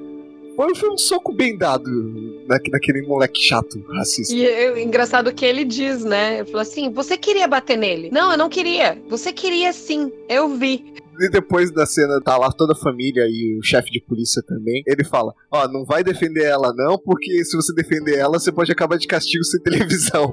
foi, 0.61 0.75
foi 0.75 0.89
um 0.89 0.97
soco 0.97 1.33
bem 1.33 1.57
dado 1.57 1.89
naquele 2.47 3.01
moleque 3.01 3.41
chato, 3.41 3.83
racista. 3.89 4.33
E 4.33 4.45
é 4.45 4.81
engraçado 4.81 5.33
que 5.33 5.43
ele 5.43 5.65
diz, 5.65 6.03
né? 6.03 6.39
Ele 6.39 6.45
falou 6.45 6.61
assim: 6.61 6.91
você 6.91 7.17
queria 7.17 7.47
bater 7.47 7.77
nele? 7.77 8.09
Não, 8.11 8.31
eu 8.31 8.37
não 8.37 8.49
queria. 8.49 9.01
Você 9.09 9.33
queria 9.33 9.73
sim, 9.73 10.11
eu 10.29 10.49
vi. 10.49 10.93
E 11.21 11.29
depois 11.29 11.71
da 11.71 11.85
cena, 11.85 12.19
tá 12.19 12.35
lá 12.35 12.51
toda 12.51 12.73
a 12.73 12.75
família 12.75 13.27
e 13.27 13.55
o 13.59 13.63
chefe 13.63 13.91
de 13.91 14.01
polícia 14.01 14.41
também. 14.41 14.81
Ele 14.87 15.03
fala: 15.03 15.31
Ó, 15.51 15.63
oh, 15.63 15.67
não 15.67 15.85
vai 15.85 16.03
defender 16.03 16.45
ela, 16.45 16.73
não, 16.75 16.97
porque 16.97 17.45
se 17.45 17.55
você 17.55 17.71
defender 17.75 18.17
ela, 18.17 18.39
você 18.39 18.51
pode 18.51 18.71
acabar 18.71 18.97
de 18.97 19.05
castigo 19.05 19.43
sem 19.43 19.61
televisão. 19.61 20.31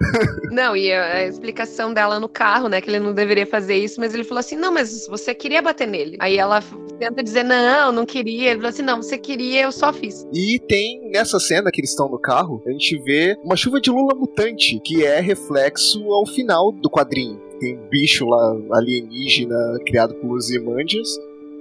Não, 0.51 0.75
e 0.75 0.91
a, 0.91 1.17
a 1.17 1.27
explicação 1.27 1.93
dela 1.93 2.19
no 2.19 2.29
carro, 2.29 2.69
né? 2.69 2.81
Que 2.81 2.89
ele 2.89 3.01
não 3.01 3.13
deveria 3.13 3.47
fazer 3.47 3.77
isso, 3.77 4.01
mas 4.01 4.15
ele 4.15 4.25
falou 4.25 4.41
assim: 4.41 4.57
não, 4.57 4.73
mas 4.73 5.07
você 5.07 5.35
queria 5.35 5.61
bater 5.61 5.87
nele. 5.87 6.17
Aí 6.21 6.39
ela 6.39 6.63
tenta 6.99 7.23
dizer: 7.23 7.43
não, 7.43 7.93
não 7.93 8.07
queria. 8.07 8.53
Ele 8.53 8.61
falou 8.61 8.71
assim: 8.71 8.83
não, 8.83 9.03
você 9.03 9.19
queria, 9.19 9.65
eu 9.65 9.73
só 9.73 9.93
fiz. 9.93 10.27
E 10.33 10.59
tem 10.67 11.11
nessa 11.13 11.39
cena 11.39 11.71
que 11.71 11.83
eles 11.83 11.91
estão 11.91 12.09
no 12.09 12.19
carro, 12.19 12.63
a 12.67 12.71
gente 12.71 12.99
vê 13.03 13.37
uma 13.45 13.57
chuva 13.57 13.79
de 13.79 13.91
lula 13.91 14.15
mutante, 14.15 14.81
que 14.83 15.05
é 15.05 15.21
reflexo 15.21 16.03
ao 16.11 16.27
final 16.27 16.73
do 16.73 16.89
quadrinho 16.89 17.48
tem 17.59 17.77
um 17.77 17.89
bicho 17.89 18.27
lá 18.27 18.57
alienígena 18.73 19.57
criado 19.87 20.15
por 20.15 20.37
Ozymandias. 20.37 21.19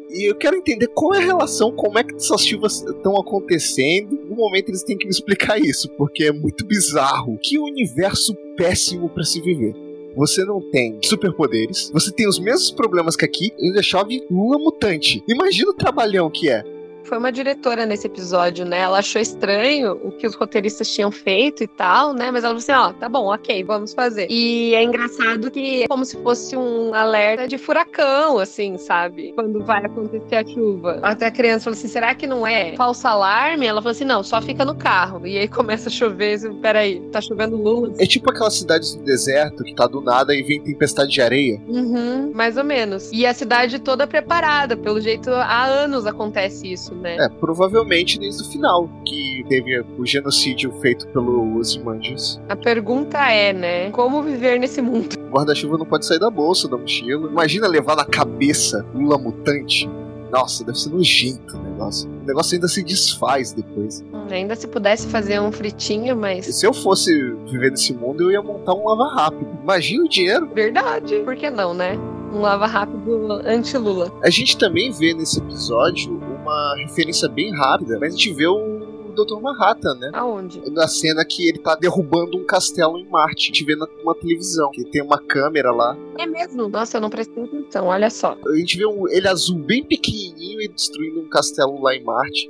E 0.09 0.29
eu 0.29 0.35
quero 0.35 0.55
entender 0.55 0.87
qual 0.87 1.13
é 1.13 1.17
a 1.17 1.25
relação, 1.25 1.71
como 1.71 1.99
é 1.99 2.03
que 2.03 2.15
essas 2.15 2.45
chuvas 2.45 2.81
estão 2.81 3.19
acontecendo. 3.19 4.17
No 4.29 4.35
momento 4.35 4.69
eles 4.69 4.83
têm 4.83 4.97
que 4.97 5.05
me 5.05 5.11
explicar 5.11 5.59
isso, 5.59 5.89
porque 5.97 6.25
é 6.25 6.31
muito 6.31 6.65
bizarro. 6.65 7.37
Que 7.41 7.59
universo 7.59 8.33
péssimo 8.55 9.09
para 9.09 9.25
se 9.25 9.41
viver. 9.41 9.75
Você 10.15 10.43
não 10.45 10.59
tem 10.71 10.97
superpoderes, 11.03 11.91
você 11.93 12.11
tem 12.11 12.27
os 12.27 12.39
mesmos 12.39 12.71
problemas 12.71 13.15
que 13.15 13.23
aqui, 13.23 13.51
ainda 13.61 13.83
chove 13.83 14.23
lula 14.31 14.57
mutante. 14.57 15.23
Imagina 15.27 15.69
o 15.69 15.75
trabalhão 15.75 16.27
que 16.31 16.49
é 16.49 16.63
foi 17.07 17.17
uma 17.17 17.31
diretora 17.31 17.85
nesse 17.85 18.05
episódio, 18.07 18.65
né? 18.65 18.79
Ela 18.79 18.99
achou 18.99 19.21
estranho 19.21 19.93
o 20.03 20.11
que 20.11 20.27
os 20.27 20.35
roteiristas 20.35 20.91
tinham 20.91 21.11
feito 21.11 21.63
e 21.63 21.67
tal, 21.67 22.13
né? 22.13 22.29
Mas 22.31 22.43
ela 22.43 22.53
falou 22.53 22.57
assim: 22.57 22.71
ó, 22.71 22.93
tá 22.93 23.09
bom, 23.09 23.33
ok, 23.33 23.63
vamos 23.63 23.93
fazer. 23.93 24.27
E 24.29 24.75
é 24.75 24.83
engraçado 24.83 25.49
que 25.49 25.83
é 25.83 25.87
como 25.87 26.05
se 26.05 26.17
fosse 26.21 26.55
um 26.55 26.93
alerta 26.93 27.47
de 27.47 27.57
furacão, 27.57 28.37
assim, 28.37 28.77
sabe? 28.77 29.31
Quando 29.33 29.63
vai 29.63 29.85
acontecer 29.85 30.35
a 30.35 30.45
chuva. 30.45 30.99
Até 31.01 31.27
a 31.27 31.31
criança 31.31 31.65
falou 31.65 31.77
assim: 31.77 31.87
será 31.87 32.13
que 32.13 32.27
não 32.27 32.45
é 32.45 32.75
falso 32.75 33.07
alarme? 33.07 33.65
Ela 33.65 33.81
falou 33.81 33.91
assim: 33.91 34.05
não, 34.05 34.21
só 34.21 34.41
fica 34.41 34.65
no 34.65 34.75
carro. 34.75 35.25
E 35.25 35.37
aí 35.37 35.47
começa 35.47 35.89
a 35.89 35.91
chover. 35.91 36.27
Peraí, 36.61 36.99
tá 37.11 37.21
chovendo 37.21 37.55
lula. 37.55 37.93
É 37.99 38.05
tipo 38.05 38.29
aquelas 38.29 38.55
cidades 38.55 38.95
do 38.95 39.03
deserto 39.03 39.63
que 39.63 39.73
tá 39.73 39.87
do 39.87 40.01
nada 40.01 40.35
e 40.35 40.43
vem 40.43 40.61
tempestade 40.61 41.09
de 41.11 41.21
areia. 41.21 41.61
Uhum, 41.67 42.31
mais 42.33 42.57
ou 42.57 42.63
menos. 42.63 43.09
E 43.13 43.25
a 43.25 43.33
cidade 43.33 43.79
toda 43.79 44.05
preparada. 44.05 44.75
Pelo 44.75 44.99
jeito, 44.99 45.31
há 45.31 45.65
anos 45.65 46.05
acontece 46.05 46.71
isso 46.71 46.96
né? 46.97 47.17
É, 47.19 47.29
provavelmente 47.29 48.19
desde 48.19 48.43
o 48.43 48.45
final, 48.51 48.89
que 49.05 49.45
teve 49.47 49.79
o 49.97 50.05
genocídio 50.05 50.71
feito 50.81 51.07
pelos 51.07 51.75
Imandias. 51.75 52.39
A 52.49 52.55
pergunta 52.55 53.17
é, 53.31 53.53
né? 53.53 53.91
Como 53.91 54.21
viver 54.21 54.59
nesse 54.59 54.81
mundo? 54.81 55.15
O 55.17 55.29
guarda-chuva 55.29 55.77
não 55.77 55.85
pode 55.85 56.05
sair 56.05 56.19
da 56.19 56.29
bolsa, 56.29 56.67
da 56.67 56.77
mochila. 56.77 57.29
Imagina 57.29 57.67
levar 57.67 57.95
na 57.95 58.05
cabeça 58.05 58.85
Lula 58.93 59.17
mutante. 59.17 59.89
Nossa, 60.31 60.63
deve 60.63 60.77
ser 60.77 60.89
nojento 60.89 61.55
o 61.55 61.63
negócio. 61.63 62.09
O 62.09 62.25
negócio 62.25 62.55
ainda 62.55 62.67
se 62.67 62.83
desfaz 62.83 63.53
depois. 63.53 64.03
Hum, 64.13 64.27
ainda 64.29 64.55
se 64.55 64.67
pudesse 64.67 65.07
fazer 65.07 65.39
um 65.39 65.51
fritinho, 65.51 66.17
mas. 66.17 66.47
E 66.47 66.53
se 66.53 66.65
eu 66.65 66.73
fosse 66.73 67.13
viver 67.49 67.71
nesse 67.71 67.93
mundo, 67.93 68.23
eu 68.23 68.31
ia 68.31 68.41
montar 68.41 68.73
um 68.73 68.85
lava 68.85 69.15
rápido. 69.15 69.47
Imagina 69.63 70.03
o 70.03 70.09
dinheiro. 70.09 70.49
Verdade. 70.53 71.19
Por 71.19 71.35
que 71.35 71.49
não, 71.49 71.73
né? 71.73 71.97
Um 72.33 72.41
lava 72.41 72.67
rápido 72.67 73.31
anti-Lula. 73.45 74.11
A 74.21 74.29
gente 74.29 74.57
também 74.57 74.91
vê 74.91 75.13
nesse 75.13 75.39
episódio 75.39 76.16
uma 76.47 76.75
referência 76.77 77.27
bem 77.27 77.53
rápida, 77.53 77.97
mas 77.99 78.13
a 78.13 78.17
gente 78.17 78.33
vê 78.33 78.47
o 78.47 79.13
Dr. 79.15 79.41
Manhattan, 79.41 79.95
né? 79.95 80.11
Aonde? 80.13 80.61
Na 80.71 80.87
cena 80.87 81.25
que 81.25 81.47
ele 81.47 81.57
tá 81.57 81.75
derrubando 81.75 82.37
um 82.37 82.45
castelo 82.45 82.97
em 82.99 83.05
Marte. 83.09 83.45
A 83.45 83.47
gente 83.47 83.65
vê 83.65 83.75
numa 83.75 84.15
televisão, 84.15 84.69
que 84.71 84.85
tem 84.85 85.01
uma 85.01 85.17
câmera 85.17 85.71
lá. 85.71 85.97
É 86.17 86.25
mesmo? 86.25 86.67
Nossa, 86.69 86.97
eu 86.97 87.01
não 87.01 87.09
prestei 87.09 87.43
atenção, 87.43 87.87
olha 87.87 88.09
só. 88.09 88.37
A 88.45 88.55
gente 88.55 88.77
vê 88.77 88.85
um, 88.85 89.07
ele 89.09 89.27
azul 89.27 89.57
bem 89.57 89.83
pequenininho 89.83 90.61
e 90.61 90.67
destruindo 90.67 91.21
um 91.21 91.29
castelo 91.29 91.81
lá 91.81 91.95
em 91.95 92.03
Marte. 92.03 92.49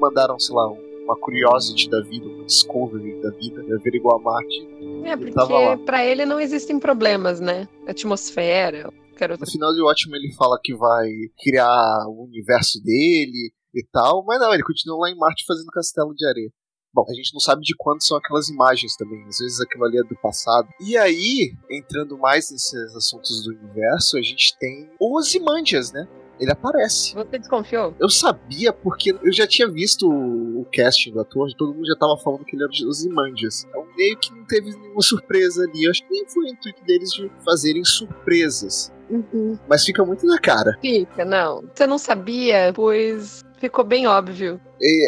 Mandaram, 0.00 0.38
sei 0.38 0.54
lá, 0.54 0.70
um 0.70 0.88
uma 1.08 1.16
curiosity 1.16 1.88
da 1.88 2.02
vida, 2.02 2.26
uma 2.26 2.44
discovery 2.44 3.14
da 3.22 3.30
vida, 3.30 3.64
averiguar 3.74 4.16
a 4.16 4.18
Marte. 4.18 4.68
É, 5.04 5.16
porque 5.16 5.84
para 5.86 6.04
ele 6.04 6.26
não 6.26 6.38
existem 6.38 6.78
problemas, 6.78 7.40
né? 7.40 7.66
Atmosfera, 7.86 8.92
no 9.26 9.46
final 9.46 9.72
de 9.72 9.82
ótimo 9.82 10.14
ele 10.16 10.32
fala 10.34 10.58
que 10.62 10.74
vai 10.74 11.08
criar 11.42 12.06
o 12.08 12.24
universo 12.24 12.82
dele 12.82 13.52
e 13.74 13.84
tal, 13.92 14.24
mas 14.24 14.38
não, 14.38 14.52
ele 14.52 14.62
continua 14.62 14.98
lá 14.98 15.10
em 15.10 15.16
Marte 15.16 15.44
fazendo 15.46 15.66
castelo 15.66 16.14
de 16.14 16.26
areia. 16.26 16.50
Bom, 16.94 17.04
a 17.08 17.14
gente 17.14 17.32
não 17.34 17.40
sabe 17.40 17.62
de 17.62 17.74
quando 17.76 18.02
são 18.02 18.16
aquelas 18.16 18.48
imagens 18.48 18.96
também, 18.96 19.22
às 19.24 19.38
vezes 19.38 19.60
aquilo 19.60 19.84
ali 19.84 19.98
é 19.98 20.04
do 20.04 20.16
passado. 20.20 20.68
E 20.80 20.96
aí, 20.96 21.52
entrando 21.70 22.16
mais 22.16 22.50
nesses 22.50 22.94
assuntos 22.96 23.44
do 23.44 23.50
universo, 23.50 24.16
a 24.16 24.22
gente 24.22 24.56
tem 24.58 24.90
os 24.98 25.34
Imandias, 25.34 25.92
né? 25.92 26.08
ele 26.40 26.52
aparece. 26.52 27.14
Você 27.14 27.38
desconfiou? 27.38 27.94
Eu 27.98 28.08
sabia 28.08 28.72
porque 28.72 29.10
eu 29.10 29.32
já 29.32 29.46
tinha 29.46 29.68
visto 29.68 30.08
o, 30.08 30.64
casting 30.72 31.12
do 31.12 31.20
ator, 31.20 31.52
todo 31.56 31.74
mundo 31.74 31.86
já 31.86 31.96
tava 31.96 32.16
falando 32.18 32.44
que 32.44 32.54
ele 32.54 32.62
era 32.62 32.70
os 32.70 33.04
Imandias. 33.04 33.64
Então 33.68 33.86
meio 33.96 34.16
que 34.16 34.32
não 34.32 34.44
teve 34.44 34.70
nenhuma 34.76 35.02
surpresa 35.02 35.64
ali. 35.64 35.84
Eu 35.84 35.90
acho 35.90 36.06
que 36.06 36.12
nem 36.12 36.26
foi 36.28 36.44
o 36.44 36.48
intuito 36.48 36.84
deles 36.84 37.10
de 37.10 37.30
fazerem 37.44 37.84
surpresas. 37.84 38.92
Uhum. 39.10 39.58
Mas 39.68 39.84
fica 39.84 40.04
muito 40.04 40.26
na 40.26 40.38
cara. 40.38 40.76
Fica, 40.80 41.24
não. 41.24 41.64
Você 41.74 41.86
não 41.86 41.98
sabia, 41.98 42.72
pois 42.74 43.44
ficou 43.58 43.84
bem 43.84 44.06
óbvio. 44.06 44.60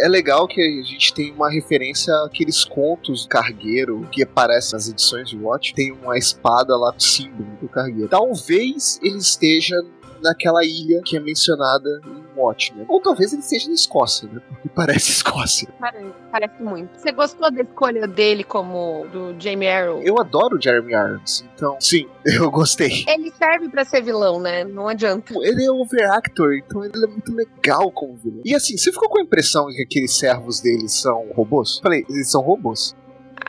É 0.03 0.09
legal 0.09 0.49
que 0.49 0.61
a 0.61 0.85
gente 0.85 1.15
tem 1.15 1.33
uma 1.33 1.51
referência 1.51 2.13
àqueles 2.25 2.65
contos 2.65 3.23
do 3.23 3.29
cargueiro 3.29 4.09
que 4.11 4.23
aparecem 4.23 4.73
nas 4.73 4.89
edições 4.89 5.29
de 5.29 5.37
Watch. 5.37 5.75
Tem 5.75 5.93
uma 5.93 6.19
espada 6.19 6.77
lá, 6.77 6.93
símbolo 6.99 7.57
do 7.61 7.69
cargueiro. 7.69 8.09
Talvez 8.09 8.99
ele 9.03 9.19
esteja 9.19 9.77
naquela 10.23 10.65
ilha 10.65 11.01
que 11.05 11.17
é 11.17 11.21
mencionada 11.21 12.01
em 12.41 12.43
Watchmen. 12.43 12.85
Ou 12.89 13.01
talvez 13.01 13.33
ele 13.33 13.43
seja 13.43 13.69
na 13.69 13.75
Escócia, 13.75 14.29
né? 14.33 14.41
Porque 14.49 14.69
parece 14.69 15.11
Escócia. 15.21 15.69
Parece, 15.79 16.13
parece 16.31 16.63
muito. 16.63 16.99
Você 16.99 17.13
gostou 17.13 17.51
da 17.51 17.63
escolha 17.63 18.07
dele 18.07 18.45
como 18.45 19.07
do 19.13 19.35
Jamie 19.39 19.69
Arrow? 19.69 20.03
Eu 20.03 20.19
adoro 20.21 20.57
o 20.57 20.63
Jeremy 20.63 20.93
Irons, 20.93 21.45
então 21.55 21.77
sim, 21.81 22.07
eu 22.25 22.51
gostei. 22.51 23.05
Ele 23.07 23.31
serve 23.33 23.69
para 23.69 23.85
ser 23.85 24.03
vilão, 24.03 24.41
né? 24.41 24.65
Não 24.65 24.89
adianta. 24.89 25.35
Ele 25.43 25.65
é 25.65 25.71
overactor, 25.71 26.55
então 26.55 26.85
ele 26.85 27.05
é 27.05 27.07
muito 27.07 27.33
legal 27.33 27.91
como 27.93 28.17
vilão. 28.17 28.43
E 28.45 28.55
assim, 28.55 28.77
você 28.77 28.91
ficou 28.91 29.09
com 29.09 29.19
a 29.19 29.23
impressão 29.23 29.67
que 29.67 29.83
aqueles 29.83 30.17
servos 30.17 30.61
dele 30.61 30.89
são 30.89 31.29
robôs? 31.35 31.79
Falei, 31.83 32.05
eles 32.09 32.31
são 32.31 32.41
robôs 32.41 32.95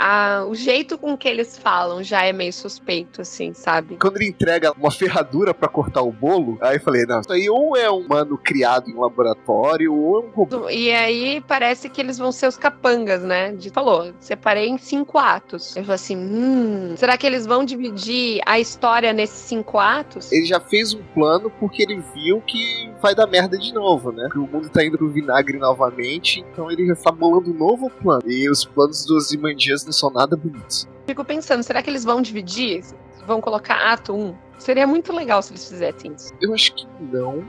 a, 0.01 0.46
o 0.46 0.55
jeito 0.55 0.98
com 0.98 1.15
que 1.15 1.27
eles 1.27 1.58
falam 1.58 2.01
já 2.01 2.25
é 2.25 2.34
meio 2.34 2.51
suspeito, 2.51 3.22
assim, 3.22 3.53
sabe? 3.53 3.98
Quando 3.98 4.17
ele 4.17 4.29
entrega 4.29 4.74
uma 4.74 4.89
ferradura 4.89 5.53
para 5.53 5.70
cortar 5.70 6.01
o 6.01 6.12
bolo, 6.12 6.58
aí 6.60 6.77
eu 6.77 6.81
falei, 6.81 7.05
não, 7.05 7.20
isso 7.20 7.31
aí 7.31 7.48
ou 7.48 7.77
é 7.77 7.89
um 7.91 8.00
humano 8.00 8.36
criado 8.36 8.89
em 8.89 8.96
um 8.96 9.01
laboratório, 9.01 9.93
ou 9.93 10.24
é 10.24 10.25
um 10.25 10.29
robô. 10.31 10.70
E 10.72 10.91
aí 10.91 11.39
parece 11.48 11.88
que 11.88 12.01
eles 12.01 12.17
vão 12.17 12.31
ser 12.31 12.48
os 12.48 12.58
capangas, 12.58 13.22
né? 13.22 13.51
De, 13.51 13.70
falou, 13.70 14.12
separei 14.20 14.70
em 14.70 14.77
cinco 14.79 15.20
atos. 15.20 15.75
Eu 15.75 15.84
falei 15.84 15.96
assim, 15.96 16.17
hum, 16.17 16.96
será 16.98 17.15
que 17.15 17.27
eles 17.27 17.46
vão 17.46 17.63
dividir 17.63 18.41
a 18.48 18.60
história 18.60 19.13
nesses 19.13 19.41
cinco 19.41 19.77
atos? 19.77 20.31
Ele 20.31 20.46
já 20.46 20.60
fez 20.60 20.96
um 20.96 21.03
plano 21.13 21.51
porque 21.60 21.84
ele 21.84 22.01
viu 22.15 22.41
que 22.41 22.89
vai 23.00 23.13
dar 23.13 23.27
merda 23.27 23.55
de 23.55 23.72
novo, 23.72 24.12
né? 24.12 24.27
Que 24.31 24.39
o 24.39 24.48
mundo 24.48 24.67
tá 24.70 24.84
indo 24.84 24.98
pro 24.98 25.10
vinagre 25.10 25.60
novamente, 25.60 26.43
então 26.51 26.72
ele 26.72 26.88
já 26.88 26.96
tá 26.96 27.12
bolando 27.12 27.51
um 27.51 27.53
novo 27.53 27.89
plano. 27.89 28.24
E 28.25 28.50
os 28.50 28.65
planos 28.65 29.05
dos 29.05 29.31
Imandias 29.31 29.90
não 29.91 29.98
são 29.98 30.10
nada 30.10 30.38
bonitos. 30.38 30.88
Fico 31.05 31.25
pensando, 31.25 31.62
será 31.62 31.83
que 31.83 31.89
eles 31.89 32.05
vão 32.05 32.21
dividir? 32.21 32.81
Vão 33.27 33.41
colocar 33.41 33.91
ato 33.91 34.13
1? 34.13 34.36
Seria 34.57 34.88
muito 34.88 35.13
legal 35.13 35.41
se 35.41 35.51
eles 35.51 35.67
fizessem 35.67 36.13
isso. 36.13 36.33
Eu 36.41 36.53
acho 36.53 36.74
que 36.74 36.88
não. 37.00 37.43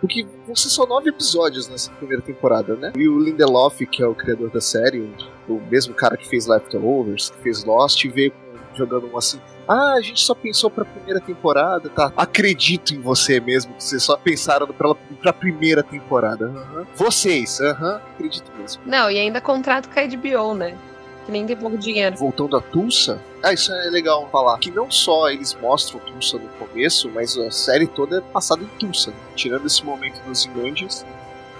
Porque 0.00 0.26
vão 0.46 0.56
ser 0.56 0.70
só 0.70 0.84
nove 0.86 1.10
episódios 1.10 1.68
nessa 1.68 1.92
primeira 1.92 2.22
temporada, 2.22 2.74
né? 2.74 2.92
E 2.96 3.06
o 3.06 3.20
Lindelof, 3.20 3.86
que 3.86 4.02
é 4.02 4.06
o 4.06 4.14
criador 4.14 4.50
da 4.50 4.60
série, 4.60 5.14
o 5.48 5.60
mesmo 5.70 5.94
cara 5.94 6.16
que 6.16 6.26
fez 6.26 6.46
Leftovers, 6.46 7.30
que 7.30 7.38
fez 7.38 7.62
Lost, 7.64 8.04
veio 8.06 8.32
jogando 8.74 9.06
um 9.12 9.16
assim. 9.16 9.40
Ah, 9.68 9.92
a 9.92 10.00
gente 10.00 10.20
só 10.20 10.34
pensou 10.34 10.70
pra 10.70 10.84
primeira 10.84 11.20
temporada, 11.20 11.88
tá? 11.88 12.12
Acredito 12.16 12.94
em 12.94 13.00
você 13.00 13.38
mesmo, 13.38 13.74
que 13.74 13.84
vocês 13.84 14.02
só 14.02 14.16
pensaram 14.16 14.66
pra, 14.66 14.92
pra 14.94 15.32
primeira 15.32 15.82
temporada. 15.82 16.48
Uhum. 16.48 16.86
Vocês, 16.96 17.60
aham, 17.60 17.92
uhum, 17.92 17.96
acredito 18.14 18.50
mesmo. 18.58 18.82
Não, 18.84 19.10
e 19.10 19.18
ainda 19.18 19.40
contrato 19.40 19.88
com 19.88 20.00
a 20.00 20.06
HBO, 20.06 20.54
né? 20.54 20.76
Que 21.24 21.32
nem 21.32 21.46
tem 21.46 21.56
pouco 21.56 21.78
dinheiro. 21.78 22.16
Voltando 22.16 22.56
a 22.56 22.60
Tulsa, 22.60 23.20
ah, 23.42 23.52
isso 23.52 23.72
é 23.72 23.90
legal 23.90 24.28
falar. 24.30 24.58
Que 24.58 24.70
não 24.70 24.90
só 24.90 25.28
eles 25.28 25.54
mostram 25.54 26.00
Tulsa 26.00 26.38
no 26.38 26.48
começo, 26.50 27.10
mas 27.10 27.36
a 27.36 27.50
série 27.50 27.86
toda 27.86 28.18
é 28.18 28.20
passada 28.20 28.62
em 28.62 28.68
Tulsa. 28.78 29.10
Né? 29.10 29.16
Tirando 29.34 29.66
esse 29.66 29.84
momento 29.84 30.20
dos 30.24 30.46
Inlandes, 30.46 31.04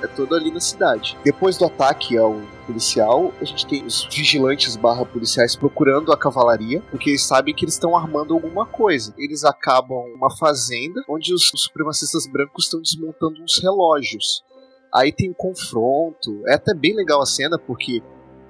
é 0.03 0.07
toda 0.07 0.37
ali 0.37 0.51
na 0.51 0.61
cidade. 0.61 1.17
Depois 1.25 1.57
do 1.57 1.65
ataque 1.65 2.17
ao 2.17 2.41
policial, 2.67 3.33
a 3.41 3.45
gente 3.45 3.67
tem 3.67 3.85
os 3.85 4.05
vigilantes 4.05 4.77
barra 4.77 5.05
policiais 5.05 5.57
procurando 5.57 6.13
a 6.13 6.17
cavalaria, 6.17 6.81
porque 6.91 7.11
eles 7.11 7.25
sabem 7.25 7.55
que 7.55 7.65
eles 7.65 7.75
estão 7.75 7.97
armando 7.97 8.35
alguma 8.35 8.67
coisa. 8.67 9.15
Eles 9.19 9.45
acabam 9.45 9.99
uma 10.15 10.31
fazenda 10.37 11.03
onde 11.09 11.33
os 11.33 11.51
supremacistas 11.55 12.27
brancos 12.27 12.65
estão 12.65 12.81
desmontando 12.81 13.43
uns 13.43 13.61
relógios. 13.63 14.45
Aí 14.95 15.13
tem 15.13 15.31
um 15.31 15.35
confronto. 15.35 16.43
É 16.47 16.55
até 16.55 16.75
bem 16.75 16.95
legal 16.95 17.23
a 17.23 17.27
cena, 17.27 17.59
porque 17.59 18.03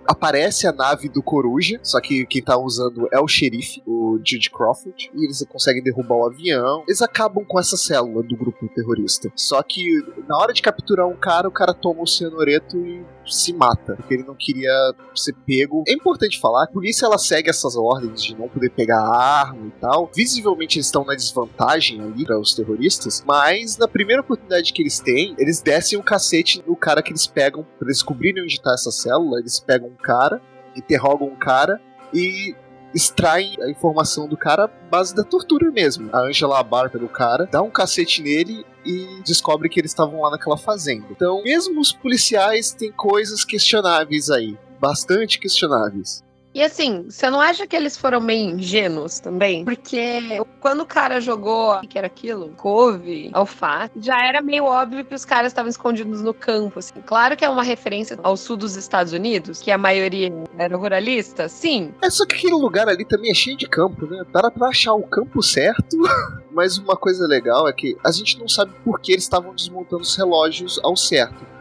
aparece 0.06 0.66
a 0.66 0.72
nave 0.72 1.08
do 1.08 1.22
Coruja, 1.22 1.78
só 1.82 2.00
que 2.00 2.26
quem 2.26 2.42
tá 2.42 2.56
usando 2.58 3.08
é 3.12 3.20
o 3.20 3.28
xerife. 3.28 3.82
O 3.86 4.18
Jude 4.18 4.50
Crawford 4.50 5.10
e 5.14 5.24
eles 5.24 5.44
conseguem 5.48 5.82
derrubar 5.82 6.16
o 6.16 6.26
avião. 6.26 6.84
Eles 6.86 7.02
acabam 7.02 7.44
com 7.44 7.58
essa 7.58 7.76
célula 7.76 8.22
do 8.22 8.36
grupo 8.36 8.68
terrorista. 8.74 9.30
Só 9.34 9.62
que 9.62 9.82
na 10.28 10.36
hora 10.36 10.52
de 10.52 10.62
capturar 10.62 11.06
um 11.06 11.16
cara, 11.16 11.48
o 11.48 11.52
cara 11.52 11.74
toma 11.74 12.02
o 12.02 12.06
cianureto 12.06 12.76
e 12.78 13.04
se 13.26 13.52
mata, 13.52 13.94
porque 13.96 14.14
ele 14.14 14.24
não 14.24 14.34
queria 14.34 14.72
ser 15.14 15.34
pego. 15.46 15.84
É 15.86 15.92
importante 15.92 16.40
falar, 16.40 16.64
a 16.64 16.68
polícia 16.68 17.06
ela 17.06 17.18
segue 17.18 17.50
essas 17.50 17.76
ordens 17.76 18.22
de 18.22 18.36
não 18.36 18.48
poder 18.48 18.70
pegar 18.70 19.00
arma 19.00 19.66
e 19.66 19.80
tal. 19.80 20.10
Visivelmente 20.14 20.78
eles 20.78 20.86
estão 20.86 21.04
na 21.04 21.14
desvantagem 21.14 22.00
ali 22.00 22.24
para 22.24 22.38
os 22.38 22.54
terroristas, 22.54 23.22
mas 23.26 23.76
na 23.76 23.88
primeira 23.88 24.22
oportunidade 24.22 24.72
que 24.72 24.82
eles 24.82 24.98
têm, 24.98 25.34
eles 25.38 25.60
descem 25.60 25.98
o 25.98 26.02
cacete 26.02 26.62
no 26.66 26.71
cara 26.82 27.00
que 27.00 27.12
eles 27.12 27.28
pegam 27.28 27.64
para 27.78 27.86
descobrirem 27.86 28.42
onde 28.42 28.60
tá 28.60 28.74
essa 28.74 28.90
célula. 28.90 29.38
Eles 29.38 29.60
pegam 29.60 29.88
um 29.88 30.02
cara, 30.02 30.42
interrogam 30.76 31.28
um 31.28 31.36
cara 31.36 31.80
e 32.12 32.54
extraem 32.92 33.56
a 33.62 33.70
informação 33.70 34.28
do 34.28 34.36
cara 34.36 34.66
base 34.90 35.14
da 35.14 35.22
tortura 35.22 35.70
mesmo. 35.70 36.10
A 36.12 36.22
Angela 36.22 36.58
abarca 36.58 36.98
do 36.98 37.08
cara, 37.08 37.48
dá 37.50 37.62
um 37.62 37.70
cacete 37.70 38.20
nele 38.20 38.66
e 38.84 39.22
descobre 39.24 39.68
que 39.68 39.80
eles 39.80 39.92
estavam 39.92 40.20
lá 40.20 40.30
naquela 40.32 40.58
fazenda. 40.58 41.06
Então, 41.10 41.42
mesmo 41.42 41.80
os 41.80 41.92
policiais 41.92 42.72
têm 42.72 42.90
coisas 42.90 43.44
questionáveis 43.44 44.28
aí. 44.28 44.58
Bastante 44.80 45.38
questionáveis. 45.38 46.22
E 46.54 46.62
assim, 46.62 47.06
você 47.08 47.30
não 47.30 47.40
acha 47.40 47.66
que 47.66 47.74
eles 47.74 47.96
foram 47.96 48.20
meio 48.20 48.50
ingênuos 48.50 49.18
também? 49.20 49.64
Porque 49.64 50.20
quando 50.60 50.80
o 50.80 50.86
cara 50.86 51.20
jogou, 51.20 51.80
que 51.80 51.96
era 51.96 52.06
aquilo? 52.06 52.50
Couve, 52.56 53.30
alface, 53.32 53.92
já 53.96 54.22
era 54.26 54.42
meio 54.42 54.64
óbvio 54.64 55.04
que 55.04 55.14
os 55.14 55.24
caras 55.24 55.52
estavam 55.52 55.70
escondidos 55.70 56.20
no 56.20 56.34
campo, 56.34 56.78
assim. 56.78 57.00
Claro 57.06 57.36
que 57.36 57.44
é 57.44 57.48
uma 57.48 57.62
referência 57.62 58.18
ao 58.22 58.36
sul 58.36 58.56
dos 58.56 58.76
Estados 58.76 59.14
Unidos, 59.14 59.60
que 59.60 59.70
a 59.70 59.78
maioria 59.78 60.30
era 60.58 60.76
ruralista, 60.76 61.48
sim. 61.48 61.94
É 62.02 62.10
só 62.10 62.26
que 62.26 62.36
aquele 62.36 62.54
lugar 62.54 62.86
ali 62.88 63.04
também 63.04 63.30
é 63.30 63.34
cheio 63.34 63.56
de 63.56 63.66
campo, 63.66 64.06
né? 64.06 64.22
Para 64.30 64.50
pra 64.50 64.68
achar 64.68 64.92
o 64.92 65.02
campo 65.02 65.42
certo. 65.42 65.96
Mas 66.52 66.76
uma 66.76 66.96
coisa 66.96 67.26
legal 67.26 67.66
é 67.66 67.72
que 67.72 67.96
a 68.04 68.12
gente 68.12 68.38
não 68.38 68.46
sabe 68.46 68.72
por 68.84 69.00
que 69.00 69.12
eles 69.12 69.24
estavam 69.24 69.54
desmontando 69.54 70.02
os 70.02 70.14
relógios 70.14 70.78
ao 70.84 70.94
certo 70.94 71.52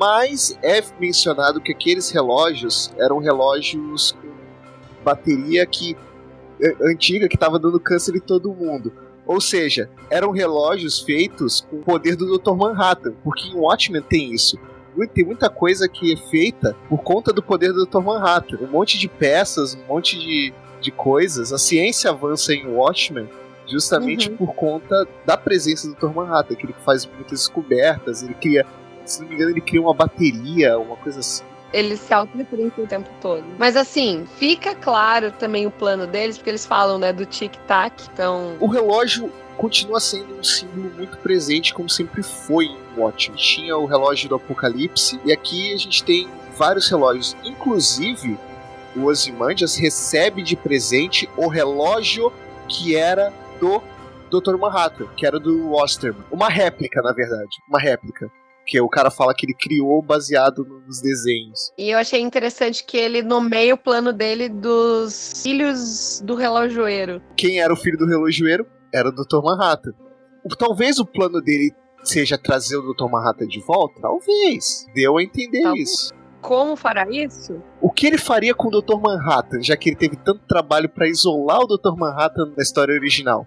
mas 0.00 0.58
é 0.62 0.82
mencionado 0.98 1.60
que 1.60 1.72
aqueles 1.72 2.08
relógios 2.08 2.90
eram 2.96 3.18
relógios 3.18 4.16
bateria 5.04 5.66
que 5.66 5.96
é, 6.62 6.76
antiga 6.82 7.28
que 7.28 7.36
estava 7.36 7.58
dando 7.58 7.80
câncer 7.80 8.14
em 8.14 8.20
todo 8.20 8.52
mundo. 8.52 8.92
Ou 9.26 9.40
seja, 9.40 9.88
eram 10.10 10.30
relógios 10.30 11.00
feitos 11.00 11.60
com 11.60 11.76
o 11.76 11.82
poder 11.82 12.16
do 12.16 12.36
Dr. 12.36 12.52
Manhattan, 12.52 13.14
porque 13.22 13.48
em 13.48 13.54
Watchmen 13.54 14.02
tem 14.02 14.32
isso. 14.32 14.58
Tem 15.14 15.24
muita 15.24 15.48
coisa 15.48 15.88
que 15.88 16.12
é 16.12 16.16
feita 16.16 16.76
por 16.88 16.98
conta 16.98 17.32
do 17.32 17.42
poder 17.42 17.72
do 17.72 17.86
Dr. 17.86 18.00
Manhattan. 18.00 18.58
Um 18.60 18.66
monte 18.66 18.98
de 18.98 19.08
peças, 19.08 19.74
um 19.74 19.86
monte 19.86 20.18
de, 20.18 20.52
de 20.80 20.90
coisas. 20.90 21.52
A 21.52 21.58
ciência 21.58 22.10
avança 22.10 22.52
em 22.52 22.66
Watchmen 22.66 23.28
justamente 23.66 24.28
uhum. 24.28 24.36
por 24.36 24.54
conta 24.54 25.06
da 25.24 25.36
presença 25.36 25.88
do 25.88 25.94
Dr. 25.94 26.12
Manhattan, 26.12 26.56
que 26.56 26.66
ele 26.66 26.74
faz 26.84 27.06
muitas 27.06 27.40
descobertas, 27.40 28.22
ele 28.22 28.34
cria, 28.34 28.66
se 29.04 29.22
não 29.22 29.28
me 29.28 29.36
engano, 29.36 29.52
ele 29.52 29.60
cria 29.60 29.80
uma 29.80 29.94
bateria, 29.94 30.76
uma 30.76 30.96
coisa 30.96 31.20
assim 31.20 31.44
eles 31.72 32.00
se 32.00 32.12
auto-referenciam 32.12 32.84
o 32.84 32.88
tempo 32.88 33.08
todo. 33.20 33.44
Mas 33.58 33.76
assim, 33.76 34.26
fica 34.36 34.74
claro 34.74 35.32
também 35.32 35.66
o 35.66 35.70
plano 35.70 36.06
deles, 36.06 36.36
porque 36.36 36.50
eles 36.50 36.66
falam, 36.66 36.98
né, 36.98 37.12
do 37.12 37.24
tic-tac, 37.24 38.02
então... 38.12 38.56
O 38.60 38.66
relógio 38.66 39.32
continua 39.56 40.00
sendo 40.00 40.38
um 40.38 40.42
símbolo 40.42 40.90
muito 40.96 41.18
presente, 41.18 41.74
como 41.74 41.88
sempre 41.88 42.22
foi 42.22 42.66
em 42.66 42.78
Watchmen. 42.96 43.38
Tinha 43.38 43.76
o 43.76 43.86
relógio 43.86 44.28
do 44.28 44.34
Apocalipse, 44.36 45.20
e 45.24 45.32
aqui 45.32 45.72
a 45.72 45.76
gente 45.76 46.02
tem 46.02 46.28
vários 46.56 46.88
relógios. 46.88 47.36
Inclusive, 47.44 48.38
o 48.96 49.04
Ozymandias 49.04 49.76
recebe 49.76 50.42
de 50.42 50.56
presente 50.56 51.28
o 51.36 51.46
relógio 51.46 52.32
que 52.68 52.96
era 52.96 53.32
do 53.60 53.82
Dr. 54.30 54.56
Manhattan, 54.56 55.06
que 55.16 55.26
era 55.26 55.38
do 55.38 55.72
Osterman. 55.72 56.24
Uma 56.30 56.48
réplica, 56.48 57.02
na 57.02 57.12
verdade. 57.12 57.62
Uma 57.68 57.80
réplica 57.80 58.30
que 58.70 58.80
o 58.80 58.88
cara 58.88 59.10
fala 59.10 59.34
que 59.34 59.44
ele 59.44 59.54
criou 59.54 60.00
baseado 60.00 60.64
nos 60.86 61.00
desenhos. 61.02 61.72
E 61.76 61.90
eu 61.90 61.98
achei 61.98 62.20
interessante 62.20 62.84
que 62.84 62.96
ele 62.96 63.20
nomeia 63.20 63.74
o 63.74 63.76
plano 63.76 64.12
dele 64.12 64.48
dos 64.48 65.42
filhos 65.42 66.22
do 66.24 66.36
relojoeiro. 66.36 67.20
Quem 67.36 67.60
era 67.60 67.72
o 67.74 67.76
filho 67.76 67.98
do 67.98 68.06
relojoeiro? 68.06 68.64
Era 68.94 69.08
o 69.08 69.12
Dr. 69.12 69.42
Manhattan. 69.42 69.90
Talvez 70.56 71.00
o 71.00 71.04
plano 71.04 71.40
dele 71.40 71.72
seja 72.04 72.38
trazer 72.38 72.76
o 72.76 72.94
Dr. 72.94 73.10
Manhattan 73.10 73.48
de 73.48 73.60
volta? 73.60 74.00
Talvez. 74.00 74.86
Deu 74.94 75.18
a 75.18 75.22
entender 75.22 75.62
Talvez. 75.62 75.90
isso. 75.90 76.14
Como 76.40 76.76
fará 76.76 77.10
isso? 77.10 77.60
O 77.80 77.90
que 77.90 78.06
ele 78.06 78.18
faria 78.18 78.54
com 78.54 78.68
o 78.68 78.80
Dr. 78.80 79.00
Manhattan, 79.02 79.60
já 79.64 79.76
que 79.76 79.88
ele 79.88 79.96
teve 79.96 80.14
tanto 80.14 80.46
trabalho 80.46 80.88
para 80.88 81.08
isolar 81.08 81.58
o 81.58 81.66
Dr. 81.66 81.96
Manhattan 81.96 82.52
na 82.56 82.62
história 82.62 82.94
original? 82.94 83.44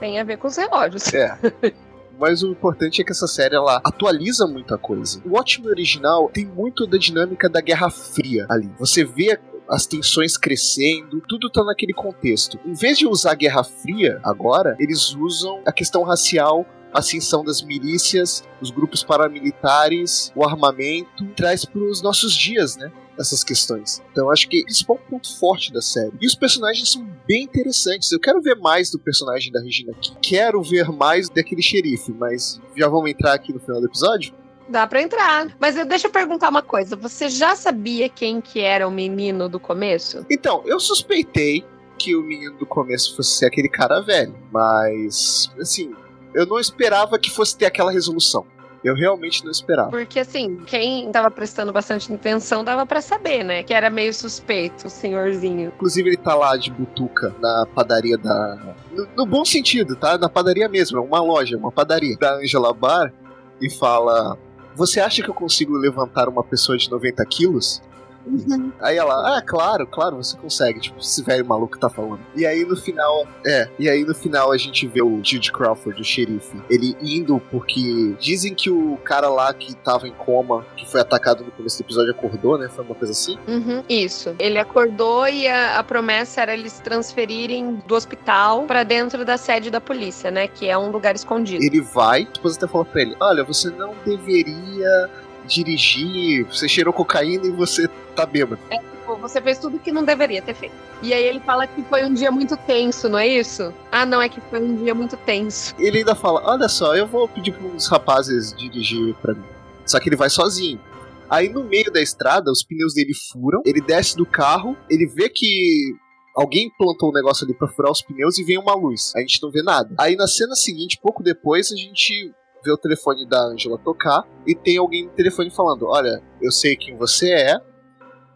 Tem 0.00 0.18
a 0.18 0.24
ver 0.24 0.38
com 0.38 0.48
os 0.48 0.56
relógios. 0.56 1.12
É. 1.12 1.38
mas 2.18 2.42
o 2.42 2.50
importante 2.50 3.00
é 3.00 3.04
que 3.04 3.12
essa 3.12 3.26
série 3.26 3.54
ela 3.54 3.80
atualiza 3.84 4.46
muita 4.46 4.76
coisa. 4.78 5.20
O 5.24 5.36
Watchmen 5.36 5.70
original 5.70 6.30
tem 6.32 6.46
muito 6.46 6.86
da 6.86 6.98
dinâmica 6.98 7.48
da 7.48 7.60
Guerra 7.60 7.90
Fria 7.90 8.46
ali. 8.50 8.70
Você 8.78 9.04
vê 9.04 9.38
as 9.68 9.86
tensões 9.86 10.36
crescendo, 10.36 11.22
tudo 11.26 11.50
tá 11.50 11.64
naquele 11.64 11.92
contexto. 11.92 12.58
Em 12.66 12.74
vez 12.74 12.98
de 12.98 13.06
usar 13.06 13.32
a 13.32 13.34
Guerra 13.34 13.64
Fria 13.64 14.20
agora, 14.22 14.76
eles 14.78 15.14
usam 15.14 15.62
a 15.66 15.72
questão 15.72 16.02
racial 16.02 16.66
a 16.94 17.00
ascensão 17.00 17.42
das 17.42 17.60
milícias, 17.60 18.44
os 18.62 18.70
grupos 18.70 19.02
paramilitares, 19.02 20.32
o 20.36 20.44
armamento, 20.44 21.26
traz 21.34 21.64
para 21.64 21.82
os 21.82 22.00
nossos 22.00 22.32
dias, 22.32 22.76
né? 22.76 22.92
Essas 23.18 23.44
questões. 23.44 24.02
Então 24.12 24.30
acho 24.30 24.48
que 24.48 24.64
esse 24.68 24.84
é 24.88 24.92
o 24.92 24.96
ponto 24.96 25.38
forte 25.38 25.72
da 25.72 25.80
série. 25.80 26.12
E 26.20 26.26
os 26.26 26.34
personagens 26.34 26.92
são 26.92 27.06
bem 27.26 27.44
interessantes. 27.44 28.10
Eu 28.10 28.20
quero 28.20 28.40
ver 28.40 28.56
mais 28.56 28.90
do 28.90 28.98
personagem 28.98 29.52
da 29.52 29.60
Regina 29.60 29.92
aqui. 29.92 30.12
Quero 30.20 30.62
ver 30.62 30.88
mais 30.90 31.28
daquele 31.28 31.62
xerife, 31.62 32.12
mas 32.12 32.60
já 32.76 32.88
vamos 32.88 33.10
entrar 33.10 33.34
aqui 33.34 33.52
no 33.52 33.60
final 33.60 33.80
do 33.80 33.86
episódio? 33.86 34.34
Dá 34.68 34.86
pra 34.86 35.02
entrar. 35.02 35.54
Mas 35.60 35.74
deixa 35.86 36.06
eu 36.06 36.10
perguntar 36.10 36.48
uma 36.48 36.62
coisa. 36.62 36.96
Você 36.96 37.28
já 37.28 37.54
sabia 37.54 38.08
quem 38.08 38.40
que 38.40 38.60
era 38.60 38.88
o 38.88 38.90
menino 38.90 39.48
do 39.48 39.60
começo? 39.60 40.24
Então, 40.30 40.62
eu 40.64 40.80
suspeitei 40.80 41.64
que 41.98 42.16
o 42.16 42.22
menino 42.22 42.56
do 42.56 42.66
começo 42.66 43.14
fosse 43.14 43.44
aquele 43.44 43.68
cara 43.68 44.00
velho. 44.00 44.34
Mas, 44.50 45.50
assim, 45.60 45.94
eu 46.34 46.46
não 46.46 46.58
esperava 46.58 47.18
que 47.18 47.30
fosse 47.30 47.56
ter 47.56 47.66
aquela 47.66 47.92
resolução. 47.92 48.46
Eu 48.84 48.94
realmente 48.94 49.42
não 49.42 49.50
esperava. 49.50 49.90
Porque, 49.90 50.20
assim, 50.20 50.56
quem 50.66 51.10
tava 51.10 51.30
prestando 51.30 51.72
bastante 51.72 52.12
atenção 52.12 52.62
dava 52.62 52.84
para 52.84 53.00
saber, 53.00 53.42
né? 53.42 53.62
Que 53.62 53.72
era 53.72 53.88
meio 53.88 54.12
suspeito 54.12 54.86
o 54.86 54.90
senhorzinho. 54.90 55.72
Inclusive, 55.74 56.10
ele 56.10 56.16
tá 56.18 56.34
lá 56.34 56.54
de 56.56 56.70
butuca 56.70 57.34
na 57.40 57.66
padaria 57.74 58.18
da. 58.18 58.58
No, 58.92 59.08
no 59.16 59.26
bom 59.26 59.42
sentido, 59.42 59.96
tá? 59.96 60.18
Na 60.18 60.28
padaria 60.28 60.68
mesmo, 60.68 60.98
é 60.98 61.00
uma 61.00 61.20
loja, 61.20 61.56
uma 61.56 61.72
padaria. 61.72 62.14
Da 62.18 62.34
Angela 62.34 62.74
Bar 62.74 63.10
e 63.58 63.70
fala: 63.70 64.36
Você 64.76 65.00
acha 65.00 65.22
que 65.22 65.30
eu 65.30 65.34
consigo 65.34 65.72
levantar 65.74 66.28
uma 66.28 66.44
pessoa 66.44 66.76
de 66.76 66.90
90 66.90 67.24
quilos? 67.24 67.80
Uhum. 68.26 68.72
Aí 68.80 68.96
ela, 68.96 69.36
ah, 69.36 69.42
claro, 69.42 69.86
claro, 69.86 70.16
você 70.16 70.36
consegue. 70.36 70.80
Tipo, 70.80 70.98
esse 70.98 71.22
velho 71.22 71.44
maluco 71.44 71.78
tá 71.78 71.88
falando. 71.88 72.20
E 72.34 72.46
aí 72.46 72.64
no 72.64 72.76
final, 72.76 73.26
é, 73.44 73.68
e 73.78 73.88
aí 73.88 74.04
no 74.04 74.14
final 74.14 74.52
a 74.52 74.56
gente 74.56 74.86
vê 74.86 75.02
o 75.02 75.20
Jude 75.22 75.52
Crawford, 75.52 76.00
o 76.00 76.04
xerife, 76.04 76.60
ele 76.68 76.96
indo 77.00 77.40
porque 77.50 78.14
dizem 78.18 78.54
que 78.54 78.70
o 78.70 78.96
cara 79.04 79.28
lá 79.28 79.52
que 79.52 79.74
tava 79.76 80.08
em 80.08 80.12
coma, 80.12 80.64
que 80.76 80.90
foi 80.90 81.00
atacado 81.00 81.44
no 81.44 81.50
começo 81.50 81.78
do 81.78 81.86
episódio, 81.86 82.10
acordou, 82.12 82.58
né? 82.58 82.68
Foi 82.68 82.84
uma 82.84 82.94
coisa 82.94 83.12
assim? 83.12 83.38
Uhum, 83.46 83.82
isso. 83.88 84.34
Ele 84.38 84.58
acordou 84.58 85.28
e 85.28 85.46
a, 85.46 85.78
a 85.78 85.84
promessa 85.84 86.40
era 86.40 86.54
eles 86.54 86.80
transferirem 86.80 87.82
do 87.86 87.94
hospital 87.94 88.62
para 88.64 88.82
dentro 88.82 89.24
da 89.24 89.36
sede 89.36 89.70
da 89.70 89.80
polícia, 89.80 90.30
né? 90.30 90.48
Que 90.48 90.68
é 90.68 90.76
um 90.76 90.90
lugar 90.90 91.14
escondido. 91.14 91.62
Ele 91.62 91.80
vai, 91.80 92.22
esposa 92.22 92.56
até 92.56 92.66
falou 92.66 92.84
pra 92.84 93.02
ele: 93.02 93.16
Olha, 93.20 93.44
você 93.44 93.70
não 93.70 93.94
deveria 94.04 95.10
dirigir, 95.46 96.44
você 96.46 96.68
cheirou 96.68 96.92
cocaína 96.92 97.46
e 97.46 97.50
você 97.50 97.88
tá 98.14 98.24
bêbado. 98.26 98.60
É, 98.70 98.78
tipo, 98.78 99.16
você 99.16 99.40
fez 99.40 99.58
tudo 99.58 99.78
que 99.78 99.92
não 99.92 100.04
deveria 100.04 100.40
ter 100.42 100.54
feito. 100.54 100.74
E 101.02 101.12
aí 101.12 101.24
ele 101.24 101.40
fala 101.40 101.66
que 101.66 101.82
foi 101.82 102.04
um 102.04 102.14
dia 102.14 102.30
muito 102.30 102.56
tenso, 102.56 103.08
não 103.08 103.18
é 103.18 103.26
isso? 103.26 103.72
Ah, 103.92 104.06
não, 104.06 104.20
é 104.20 104.28
que 104.28 104.40
foi 104.40 104.60
um 104.60 104.76
dia 104.76 104.94
muito 104.94 105.16
tenso. 105.18 105.74
Ele 105.78 105.98
ainda 105.98 106.14
fala: 106.14 106.42
Olha 106.44 106.68
só, 106.68 106.94
eu 106.96 107.06
vou 107.06 107.28
pedir 107.28 107.52
para 107.52 107.66
uns 107.66 107.86
rapazes 107.88 108.54
dirigir 108.54 109.14
para 109.16 109.34
mim. 109.34 109.44
Só 109.84 110.00
que 110.00 110.08
ele 110.08 110.16
vai 110.16 110.30
sozinho. 110.30 110.80
Aí 111.28 111.48
no 111.48 111.64
meio 111.64 111.90
da 111.92 112.00
estrada, 112.00 112.50
os 112.50 112.62
pneus 112.62 112.94
dele 112.94 113.12
furam, 113.32 113.62
ele 113.64 113.80
desce 113.80 114.16
do 114.16 114.26
carro, 114.26 114.76
ele 114.88 115.06
vê 115.06 115.28
que 115.28 115.94
alguém 116.36 116.70
plantou 116.76 117.10
um 117.10 117.12
negócio 117.12 117.44
ali 117.44 117.54
pra 117.54 117.68
furar 117.68 117.90
os 117.90 118.02
pneus 118.02 118.38
e 118.38 118.44
vem 118.44 118.58
uma 118.58 118.74
luz. 118.74 119.12
A 119.16 119.20
gente 119.20 119.42
não 119.42 119.50
vê 119.50 119.62
nada. 119.62 119.94
Aí 119.98 120.16
na 120.16 120.26
cena 120.26 120.54
seguinte, 120.54 120.98
pouco 121.00 121.22
depois, 121.22 121.72
a 121.72 121.76
gente 121.76 122.32
vê 122.64 122.72
o 122.72 122.78
telefone 122.78 123.28
da 123.28 123.44
Angela 123.44 123.78
tocar 123.78 124.24
e 124.46 124.54
tem 124.54 124.78
alguém 124.78 125.04
no 125.04 125.10
telefone 125.10 125.50
falando: 125.50 125.86
Olha, 125.86 126.22
eu 126.40 126.50
sei 126.50 126.76
quem 126.76 126.96
você 126.96 127.30
é, 127.32 127.60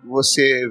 você 0.05 0.71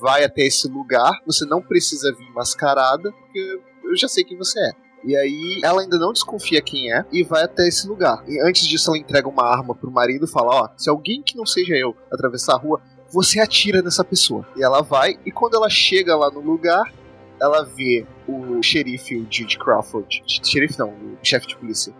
vai 0.00 0.24
até 0.24 0.42
esse 0.42 0.68
lugar, 0.68 1.12
você 1.24 1.46
não 1.46 1.62
precisa 1.62 2.12
vir 2.12 2.30
mascarada, 2.32 3.10
porque 3.12 3.60
eu 3.84 3.96
já 3.96 4.08
sei 4.08 4.24
quem 4.24 4.36
você 4.36 4.58
é. 4.60 4.70
E 5.04 5.16
aí 5.16 5.60
ela 5.62 5.82
ainda 5.82 5.98
não 5.98 6.12
desconfia 6.12 6.60
quem 6.60 6.92
é 6.92 7.04
e 7.12 7.22
vai 7.22 7.44
até 7.44 7.68
esse 7.68 7.86
lugar. 7.86 8.24
E 8.26 8.40
antes 8.40 8.66
disso 8.66 8.90
ela 8.90 8.98
entrega 8.98 9.28
uma 9.28 9.44
arma 9.44 9.74
pro 9.74 9.90
marido 9.90 10.24
e 10.24 10.30
fala: 10.30 10.62
"Ó, 10.62 10.68
se 10.76 10.90
alguém 10.90 11.22
que 11.22 11.36
não 11.36 11.46
seja 11.46 11.74
eu 11.76 11.94
atravessar 12.12 12.54
a 12.54 12.58
rua, 12.58 12.80
você 13.10 13.38
atira 13.38 13.80
nessa 13.82 14.04
pessoa". 14.04 14.46
E 14.56 14.64
ela 14.64 14.82
vai 14.82 15.18
e 15.24 15.30
quando 15.30 15.54
ela 15.54 15.70
chega 15.70 16.16
lá 16.16 16.30
no 16.30 16.40
lugar, 16.40 16.92
ela 17.40 17.62
vê 17.64 18.04
o 18.26 18.60
xerife, 18.62 19.16
o 19.16 19.26
Jude 19.30 19.58
Crawford, 19.58 20.22
xerife 20.26 20.78
não, 20.78 20.88
o 20.88 21.18
chefe 21.22 21.46
de 21.46 21.56
polícia, 21.56 21.94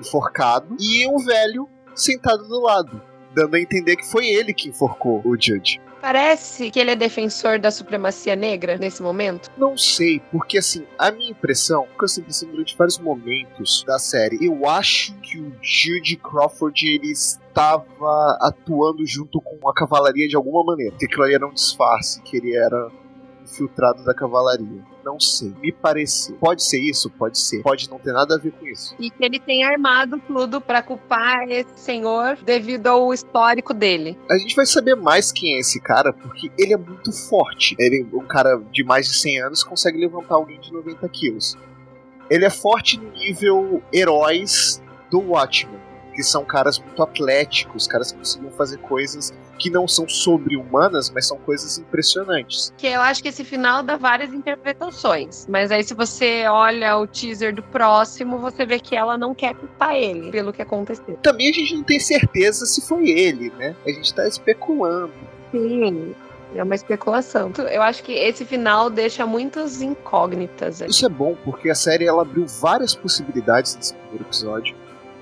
enforcado, 0.00 0.76
e 0.80 1.06
o 1.06 1.18
velho 1.18 1.68
sentado 1.94 2.46
do 2.48 2.60
lado, 2.60 3.00
dando 3.34 3.54
a 3.54 3.60
entender 3.60 3.96
que 3.96 4.06
foi 4.06 4.26
ele 4.26 4.52
que 4.52 4.68
enforcou 4.68 5.20
o 5.24 5.40
Jude. 5.40 5.80
Parece 6.00 6.70
que 6.70 6.80
ele 6.80 6.90
é 6.92 6.96
defensor 6.96 7.58
da 7.58 7.70
supremacia 7.70 8.34
negra 8.34 8.78
nesse 8.78 9.02
momento. 9.02 9.50
Não 9.56 9.76
sei, 9.76 10.18
porque 10.32 10.56
assim, 10.56 10.86
a 10.98 11.10
minha 11.10 11.30
impressão, 11.30 11.86
que 11.98 12.04
eu 12.04 12.08
sempre 12.08 12.28
pensei 12.28 12.48
durante 12.48 12.76
vários 12.76 12.98
momentos 12.98 13.84
da 13.86 13.98
série, 13.98 14.38
eu 14.40 14.66
acho 14.66 15.14
que 15.20 15.38
o 15.38 15.52
Jude 15.60 16.16
Crawford 16.16 16.86
ele 16.86 17.12
estava 17.12 18.38
atuando 18.40 19.06
junto 19.06 19.42
com 19.42 19.68
a 19.68 19.74
cavalaria 19.74 20.26
de 20.26 20.36
alguma 20.36 20.64
maneira. 20.64 20.96
Que 20.98 21.04
aquilo 21.04 21.24
ali 21.24 21.34
era 21.34 21.46
um 21.46 21.52
disfarce, 21.52 22.22
que 22.22 22.38
ele 22.38 22.56
era 22.56 22.88
infiltrado 23.50 24.04
da 24.04 24.14
cavalaria. 24.14 24.82
Não 25.04 25.18
sei. 25.18 25.52
Me 25.60 25.72
pareceu. 25.72 26.36
Pode 26.36 26.62
ser 26.62 26.78
isso? 26.78 27.10
Pode 27.10 27.38
ser. 27.38 27.62
Pode 27.62 27.90
não 27.90 27.98
ter 27.98 28.12
nada 28.12 28.36
a 28.36 28.38
ver 28.38 28.52
com 28.52 28.66
isso. 28.66 28.94
E 28.98 29.10
que 29.10 29.24
ele 29.24 29.40
tem 29.40 29.64
armado 29.64 30.20
tudo 30.26 30.60
para 30.60 30.82
culpar 30.82 31.48
esse 31.48 31.72
senhor 31.76 32.36
devido 32.36 32.86
ao 32.86 33.12
histórico 33.12 33.74
dele. 33.74 34.18
A 34.30 34.38
gente 34.38 34.54
vai 34.54 34.66
saber 34.66 34.94
mais 34.94 35.32
quem 35.32 35.56
é 35.56 35.58
esse 35.58 35.80
cara 35.80 36.12
porque 36.12 36.50
ele 36.58 36.72
é 36.72 36.76
muito 36.76 37.12
forte. 37.12 37.74
Ele, 37.78 38.06
um 38.12 38.26
cara 38.26 38.60
de 38.70 38.84
mais 38.84 39.06
de 39.06 39.14
100 39.14 39.42
anos 39.42 39.64
consegue 39.64 39.98
levantar 39.98 40.34
alguém 40.34 40.60
de 40.60 40.72
90 40.72 41.08
quilos. 41.08 41.56
Ele 42.28 42.44
é 42.44 42.50
forte 42.50 42.98
no 42.98 43.10
nível 43.12 43.82
heróis 43.92 44.80
do 45.10 45.20
Watchmen 45.20 45.79
que 46.20 46.26
são 46.26 46.44
caras 46.44 46.78
muito 46.78 47.02
atléticos, 47.02 47.86
caras 47.86 48.12
que 48.12 48.18
conseguiam 48.18 48.52
fazer 48.52 48.76
coisas 48.78 49.32
que 49.58 49.70
não 49.70 49.88
são 49.88 50.08
sobre-humanas, 50.08 51.10
mas 51.10 51.26
são 51.26 51.36
coisas 51.38 51.78
impressionantes. 51.78 52.72
Que 52.78 52.86
eu 52.86 53.00
acho 53.00 53.22
que 53.22 53.28
esse 53.28 53.44
final 53.44 53.82
dá 53.82 53.96
várias 53.96 54.32
interpretações. 54.32 55.46
Mas 55.48 55.70
aí, 55.70 55.82
se 55.82 55.94
você 55.94 56.46
olha 56.46 56.96
o 56.96 57.06
teaser 57.06 57.54
do 57.54 57.62
próximo, 57.62 58.38
você 58.38 58.64
vê 58.64 58.78
que 58.78 58.96
ela 58.96 59.18
não 59.18 59.34
quer 59.34 59.54
culpar 59.54 59.94
ele 59.94 60.30
pelo 60.30 60.52
que 60.52 60.62
aconteceu. 60.62 61.18
Também 61.22 61.50
a 61.50 61.52
gente 61.52 61.74
não 61.74 61.82
tem 61.82 62.00
certeza 62.00 62.64
se 62.64 62.80
foi 62.80 63.08
ele, 63.08 63.52
né? 63.58 63.74
A 63.86 63.90
gente 63.90 64.14
tá 64.14 64.26
especulando. 64.26 65.12
Sim. 65.50 66.14
É 66.54 66.62
uma 66.62 66.74
especulação. 66.74 67.52
Eu 67.70 67.82
acho 67.82 68.02
que 68.02 68.12
esse 68.12 68.44
final 68.44 68.90
deixa 68.90 69.24
muitas 69.24 69.80
incógnitas. 69.80 70.80
Isso 70.80 71.06
é 71.06 71.08
bom, 71.08 71.36
porque 71.44 71.70
a 71.70 71.74
série 71.74 72.06
ela 72.06 72.22
abriu 72.22 72.46
várias 72.46 72.94
possibilidades 72.94 73.76
nesse 73.76 73.94
primeiro 73.94 74.24
episódio 74.24 74.74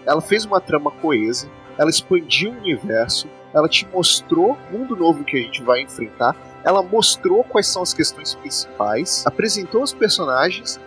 ela 0.09 0.23
fez 0.23 0.45
uma 0.47 0.61
trama 0.61 0.91
coesa, 0.91 1.49
ela 1.77 1.91
expandiu 1.91 2.51
o 2.51 2.57
universo, 2.57 3.29
ela 3.53 3.69
te 3.69 3.87
mostrou 3.87 4.53
o 4.53 4.79
mundo 4.79 4.97
novo 4.97 5.23
que 5.23 5.37
a 5.37 5.43
gente 5.43 5.63
vai 5.63 5.83
enfrentar, 5.83 6.35
ela 6.65 6.83
mostrou 6.83 7.45
quais 7.45 7.67
são 7.67 7.83
as 7.83 7.93
questões 7.93 8.35
principais, 8.35 9.23
apresentou 9.27 9.83
os 9.83 9.93
personagens 9.93 10.81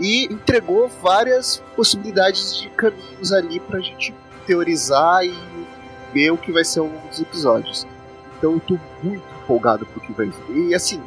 e 0.00 0.24
entregou 0.24 0.88
várias 1.02 1.62
possibilidades 1.76 2.58
de 2.58 2.68
caminhos 2.70 3.32
ali 3.32 3.60
pra 3.60 3.78
gente 3.80 4.12
teorizar 4.44 5.24
e 5.24 5.34
ver 6.12 6.32
o 6.32 6.36
que 6.36 6.52
vai 6.52 6.64
ser 6.64 6.80
ao 6.80 6.86
longo 6.86 7.08
dos 7.08 7.20
episódios. 7.20 7.86
Então 8.36 8.54
eu 8.54 8.60
tô 8.60 8.78
muito 9.02 9.24
empolgado 9.42 9.86
pro 9.86 10.00
que 10.00 10.12
vai 10.12 10.26
vir. 10.26 10.68
E 10.68 10.74
assim, 10.74 11.00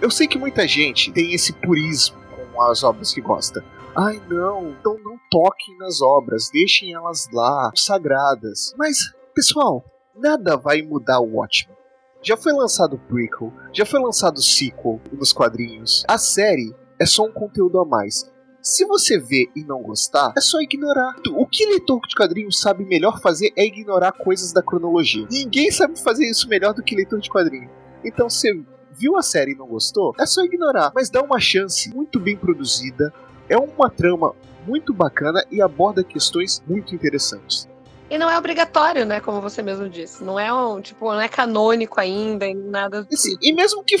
eu 0.00 0.10
sei 0.10 0.26
que 0.26 0.38
muita 0.38 0.66
gente 0.66 1.12
tem 1.12 1.32
esse 1.32 1.52
purismo 1.52 2.16
com 2.52 2.62
as 2.62 2.82
obras 2.82 3.12
que 3.12 3.20
gosta. 3.20 3.64
Ai 3.94 4.22
não, 4.26 4.70
então 4.70 4.96
não 5.04 5.18
toquem 5.30 5.76
nas 5.76 6.00
obras, 6.00 6.48
deixem 6.50 6.94
elas 6.94 7.28
lá, 7.30 7.70
sagradas. 7.76 8.72
Mas, 8.78 8.96
pessoal, 9.34 9.84
nada 10.16 10.56
vai 10.56 10.80
mudar 10.80 11.20
o 11.20 11.36
Watchmen. 11.36 11.76
Já 12.22 12.36
foi 12.36 12.52
lançado 12.52 12.94
o 12.94 12.98
prequel, 12.98 13.52
já 13.72 13.84
foi 13.84 14.00
lançado 14.00 14.38
o 14.38 14.42
sequel 14.42 14.98
nos 15.12 15.32
quadrinhos. 15.32 16.04
A 16.08 16.16
série 16.16 16.74
é 16.98 17.04
só 17.04 17.24
um 17.24 17.32
conteúdo 17.32 17.80
a 17.80 17.84
mais. 17.84 18.30
Se 18.62 18.86
você 18.86 19.18
vê 19.18 19.50
e 19.56 19.64
não 19.64 19.82
gostar, 19.82 20.32
é 20.38 20.40
só 20.40 20.60
ignorar. 20.60 21.16
O 21.34 21.46
que 21.46 21.66
leitor 21.66 22.00
de 22.08 22.14
quadrinhos 22.14 22.60
sabe 22.60 22.84
melhor 22.86 23.20
fazer 23.20 23.52
é 23.56 23.66
ignorar 23.66 24.12
coisas 24.12 24.52
da 24.52 24.62
cronologia. 24.62 25.26
Ninguém 25.30 25.70
sabe 25.70 26.00
fazer 26.00 26.30
isso 26.30 26.48
melhor 26.48 26.72
do 26.72 26.82
que 26.82 26.94
leitor 26.94 27.20
de 27.20 27.28
quadrinho. 27.28 27.68
Então, 28.04 28.30
se 28.30 28.48
viu 28.92 29.16
a 29.16 29.22
série 29.22 29.52
e 29.52 29.56
não 29.56 29.66
gostou, 29.66 30.14
é 30.18 30.24
só 30.24 30.42
ignorar. 30.44 30.92
Mas 30.94 31.10
dá 31.10 31.20
uma 31.20 31.40
chance 31.40 31.92
muito 31.92 32.20
bem 32.20 32.36
produzida, 32.36 33.12
é 33.52 33.56
uma 33.56 33.90
trama 33.90 34.34
muito 34.66 34.94
bacana 34.94 35.44
e 35.50 35.60
aborda 35.60 36.02
questões 36.02 36.62
muito 36.66 36.94
interessantes. 36.94 37.68
E 38.08 38.18
não 38.18 38.30
é 38.30 38.38
obrigatório, 38.38 39.04
né? 39.04 39.20
Como 39.20 39.40
você 39.40 39.62
mesmo 39.62 39.88
disse. 39.88 40.22
Não 40.22 40.38
é 40.38 40.52
um, 40.52 40.80
tipo, 40.80 41.10
não 41.12 41.20
é 41.20 41.28
canônico 41.28 42.00
ainda 42.00 42.46
e 42.46 42.54
nada. 42.54 43.06
E, 43.10 43.14
assim, 43.14 43.36
e 43.40 43.52
mesmo 43.54 43.82
que 43.82 43.96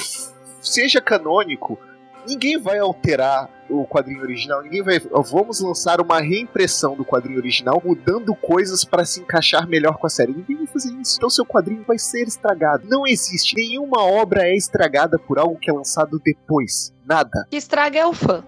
seja 0.60 1.00
canônico, 1.00 1.78
ninguém 2.26 2.58
vai 2.58 2.78
alterar 2.78 3.48
o 3.68 3.86
quadrinho 3.86 4.20
original, 4.20 4.62
ninguém 4.62 4.82
vai. 4.82 4.98
Vamos 4.98 5.60
lançar 5.60 6.00
uma 6.00 6.20
reimpressão 6.20 6.94
do 6.94 7.04
quadrinho 7.04 7.38
original, 7.38 7.80
mudando 7.82 8.34
coisas 8.34 8.84
para 8.84 9.04
se 9.04 9.20
encaixar 9.20 9.66
melhor 9.66 9.96
com 9.96 10.06
a 10.06 10.10
série. 10.10 10.32
Ninguém 10.32 10.58
vai 10.58 10.66
fazer 10.66 10.92
isso. 11.00 11.16
Então 11.16 11.30
seu 11.30 11.46
quadrinho 11.46 11.82
vai 11.86 11.98
ser 11.98 12.28
estragado. 12.28 12.86
Não 12.88 13.06
existe. 13.06 13.56
Nenhuma 13.56 14.02
obra 14.02 14.46
é 14.46 14.54
estragada 14.54 15.18
por 15.18 15.38
algo 15.38 15.58
que 15.58 15.70
é 15.70 15.72
lançado 15.72 16.20
depois. 16.22 16.92
Nada. 17.04 17.46
Que 17.50 17.56
estraga 17.56 17.98
é 17.98 18.06
o 18.06 18.12
fã. 18.12 18.44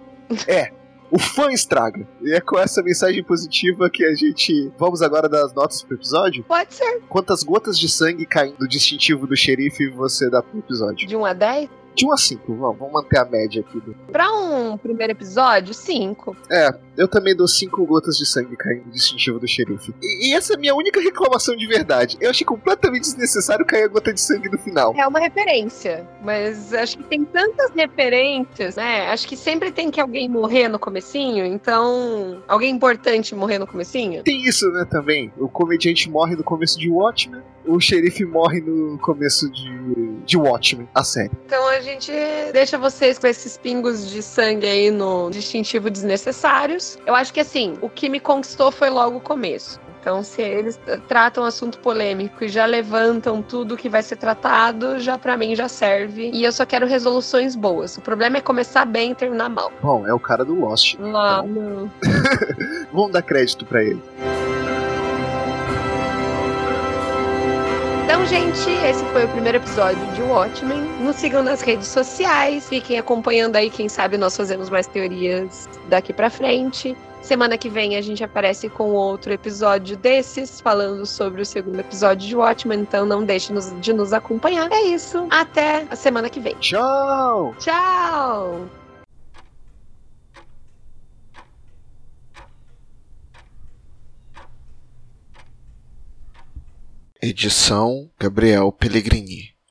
É. 0.46 0.83
O 1.14 1.18
fã 1.20 1.52
estraga. 1.52 2.08
E 2.20 2.34
é 2.34 2.40
com 2.40 2.58
essa 2.58 2.82
mensagem 2.82 3.22
positiva 3.22 3.88
que 3.88 4.04
a 4.04 4.12
gente. 4.16 4.72
Vamos 4.76 5.00
agora 5.00 5.28
das 5.28 5.54
notas 5.54 5.80
pro 5.80 5.94
episódio? 5.94 6.42
Pode 6.42 6.74
ser. 6.74 7.02
Quantas 7.08 7.44
gotas 7.44 7.78
de 7.78 7.88
sangue 7.88 8.26
caem 8.26 8.52
do 8.58 8.66
distintivo 8.66 9.24
do 9.24 9.36
xerife 9.36 9.88
você 9.90 10.28
dá 10.28 10.42
pro 10.42 10.58
episódio? 10.58 11.06
De 11.06 11.14
1 11.14 11.24
a 11.24 11.32
10? 11.32 11.70
De 11.94 12.06
1 12.06 12.12
a 12.12 12.16
5, 12.16 12.54
vamos, 12.54 12.92
manter 12.92 13.18
a 13.18 13.24
média 13.24 13.60
aqui. 13.60 13.80
Do... 13.80 13.94
Pra 14.10 14.30
um 14.32 14.76
primeiro 14.76 15.12
episódio, 15.12 15.72
5. 15.72 16.36
É, 16.50 16.70
eu 16.96 17.06
também 17.06 17.36
dou 17.36 17.46
5 17.46 17.86
gotas 17.86 18.16
de 18.16 18.26
sangue 18.26 18.56
caindo 18.56 18.86
no 18.86 18.92
distintivo 18.92 19.38
do 19.38 19.46
xerife. 19.46 19.94
E, 20.02 20.30
e, 20.30 20.34
essa 20.34 20.54
é 20.54 20.56
a 20.56 20.58
minha 20.58 20.74
única 20.74 21.00
reclamação 21.00 21.56
de 21.56 21.66
verdade. 21.66 22.16
Eu 22.20 22.30
achei 22.30 22.44
completamente 22.44 23.02
desnecessário 23.02 23.64
cair 23.64 23.84
a 23.84 23.88
gota 23.88 24.12
de 24.12 24.20
sangue 24.20 24.48
no 24.48 24.58
final. 24.58 24.92
É 24.96 25.06
uma 25.06 25.20
referência, 25.20 26.08
mas 26.22 26.74
acho 26.74 26.98
que 26.98 27.04
tem 27.04 27.24
tantas 27.24 27.70
referências, 27.70 28.76
né? 28.76 29.10
Acho 29.10 29.28
que 29.28 29.36
sempre 29.36 29.70
tem 29.70 29.90
que 29.90 30.00
alguém 30.00 30.28
morrer 30.28 30.68
no 30.68 30.78
comecinho, 30.78 31.44
então... 31.44 32.42
Alguém 32.48 32.74
importante 32.74 33.34
morrer 33.34 33.58
no 33.58 33.66
comecinho? 33.66 34.22
Tem 34.22 34.44
isso, 34.44 34.68
né, 34.70 34.84
também. 34.90 35.32
O 35.38 35.48
comediante 35.48 36.10
morre 36.10 36.34
no 36.34 36.42
começo 36.42 36.78
de 36.78 36.90
Watchmen, 36.90 37.42
o 37.66 37.80
xerife 37.80 38.24
morre 38.24 38.60
no 38.60 38.98
começo 38.98 39.50
de, 39.50 40.16
de 40.24 40.36
Watchmen, 40.36 40.88
a 40.94 41.02
série. 41.02 41.30
Então 41.46 41.66
a 41.68 41.80
gente 41.80 42.12
deixa 42.52 42.78
vocês 42.78 43.18
com 43.18 43.26
esses 43.26 43.56
pingos 43.56 44.10
de 44.10 44.22
sangue 44.22 44.66
aí 44.66 44.90
no 44.90 45.30
distintivo 45.30 45.90
desnecessários. 45.90 46.98
Eu 47.06 47.14
acho 47.14 47.32
que 47.32 47.40
assim, 47.40 47.74
o 47.80 47.88
que 47.88 48.08
me 48.08 48.20
conquistou 48.20 48.70
foi 48.70 48.90
logo 48.90 49.18
o 49.18 49.20
começo. 49.20 49.80
Então, 50.04 50.22
se 50.22 50.42
eles 50.42 50.78
tratam 51.08 51.44
assunto 51.44 51.78
polêmico 51.78 52.44
e 52.44 52.48
já 52.48 52.66
levantam 52.66 53.40
tudo 53.40 53.74
que 53.74 53.88
vai 53.88 54.02
ser 54.02 54.16
tratado, 54.16 54.98
já 54.98 55.16
para 55.16 55.34
mim 55.34 55.56
já 55.56 55.66
serve. 55.66 56.30
E 56.30 56.44
eu 56.44 56.52
só 56.52 56.66
quero 56.66 56.86
resoluções 56.86 57.56
boas. 57.56 57.96
O 57.96 58.02
problema 58.02 58.36
é 58.36 58.42
começar 58.42 58.84
bem 58.84 59.12
e 59.12 59.14
terminar 59.14 59.48
mal. 59.48 59.72
Bom, 59.80 60.06
é 60.06 60.12
o 60.12 60.20
cara 60.20 60.44
do 60.44 60.54
Lost. 60.54 60.98
Lá, 60.98 61.42
então... 61.46 61.90
Vamos 62.92 63.12
dar 63.12 63.22
crédito 63.22 63.64
para 63.64 63.82
ele. 63.82 64.02
Então, 68.14 68.26
gente, 68.26 68.70
esse 68.70 69.04
foi 69.06 69.24
o 69.24 69.28
primeiro 69.28 69.58
episódio 69.58 70.00
de 70.12 70.22
Watchmen. 70.22 70.82
Nos 71.00 71.16
sigam 71.16 71.42
nas 71.42 71.60
redes 71.62 71.88
sociais, 71.88 72.68
fiquem 72.68 72.96
acompanhando 72.96 73.56
aí, 73.56 73.68
quem 73.68 73.88
sabe 73.88 74.16
nós 74.16 74.36
fazemos 74.36 74.70
mais 74.70 74.86
teorias 74.86 75.68
daqui 75.88 76.12
para 76.12 76.30
frente. 76.30 76.96
Semana 77.20 77.58
que 77.58 77.68
vem 77.68 77.96
a 77.96 78.00
gente 78.00 78.22
aparece 78.22 78.68
com 78.68 78.92
outro 78.92 79.32
episódio 79.32 79.96
desses, 79.96 80.60
falando 80.60 81.04
sobre 81.04 81.42
o 81.42 81.44
segundo 81.44 81.80
episódio 81.80 82.28
de 82.28 82.36
Watchmen, 82.36 82.78
então 82.82 83.04
não 83.04 83.24
deixe 83.24 83.52
de 83.80 83.92
nos 83.92 84.12
acompanhar. 84.12 84.70
É 84.70 84.82
isso, 84.82 85.26
até 85.28 85.84
a 85.90 85.96
semana 85.96 86.30
que 86.30 86.38
vem. 86.38 86.54
Tchau! 86.60 87.52
Tchau! 87.58 88.83
Edição 97.26 98.10
Gabriel 98.20 98.70
Pellegrini. 98.70 99.53